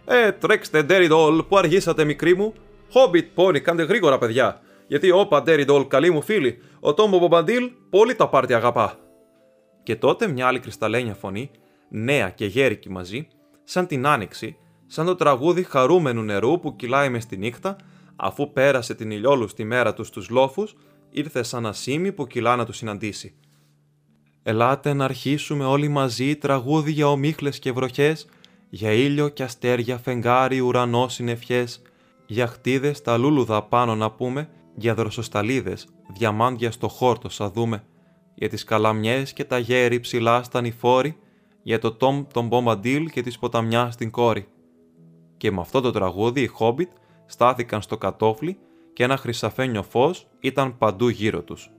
[0.05, 1.09] Ε, τρέξτε, Ντέρι
[1.49, 2.55] που αργήσατε, μικρή μου.
[2.91, 4.61] Χόμπιτ, Πόνι, κάντε γρήγορα, παιδιά.
[4.87, 8.99] Γιατί όπα, Ντέρι καλή μου φίλη, ο Τόμπο Μπομπαντήλ πολύ τα πάρτι αγαπά.
[9.83, 11.51] Και τότε μια άλλη κρυσταλλένια φωνή,
[11.89, 13.29] νέα και γέρικη μαζί,
[13.65, 14.57] σαν την άνοιξη,
[14.87, 17.77] σαν το τραγούδι χαρούμενου νερού που κυλάει μες στη νύχτα,
[18.21, 20.75] αφού πέρασε την ηλιόλουστη μέρα τους στους λόφους,
[21.11, 23.35] ήρθε σαν ασήμι που κυλά να τους συναντήσει.
[24.43, 28.27] Ελάτε να αρχίσουμε όλοι μαζί τραγούδι για ομίχλες και βροχές,
[28.71, 31.83] για ήλιο και αστέρια, φεγγάρι, ουρανό, συννεφιές,
[32.27, 37.85] για χτίδες τα λούλουδα πάνω να πούμε, για δροσοσταλίδες, διαμάντια στο χόρτο σα δούμε,
[38.35, 41.17] για τις καλαμιές και τα γέρι ψηλά στα νηφόρη,
[41.63, 44.49] για το τόμ τον μπομπαντήλ και τη ποταμιά στην κόρη.
[45.37, 46.91] Και με αυτό το τραγούδι οι Χόμπιτ
[47.31, 48.59] στάθηκαν στο κατόφλι
[48.93, 51.71] και ένα χρυσαφένιο φως ήταν παντού γύρω τους.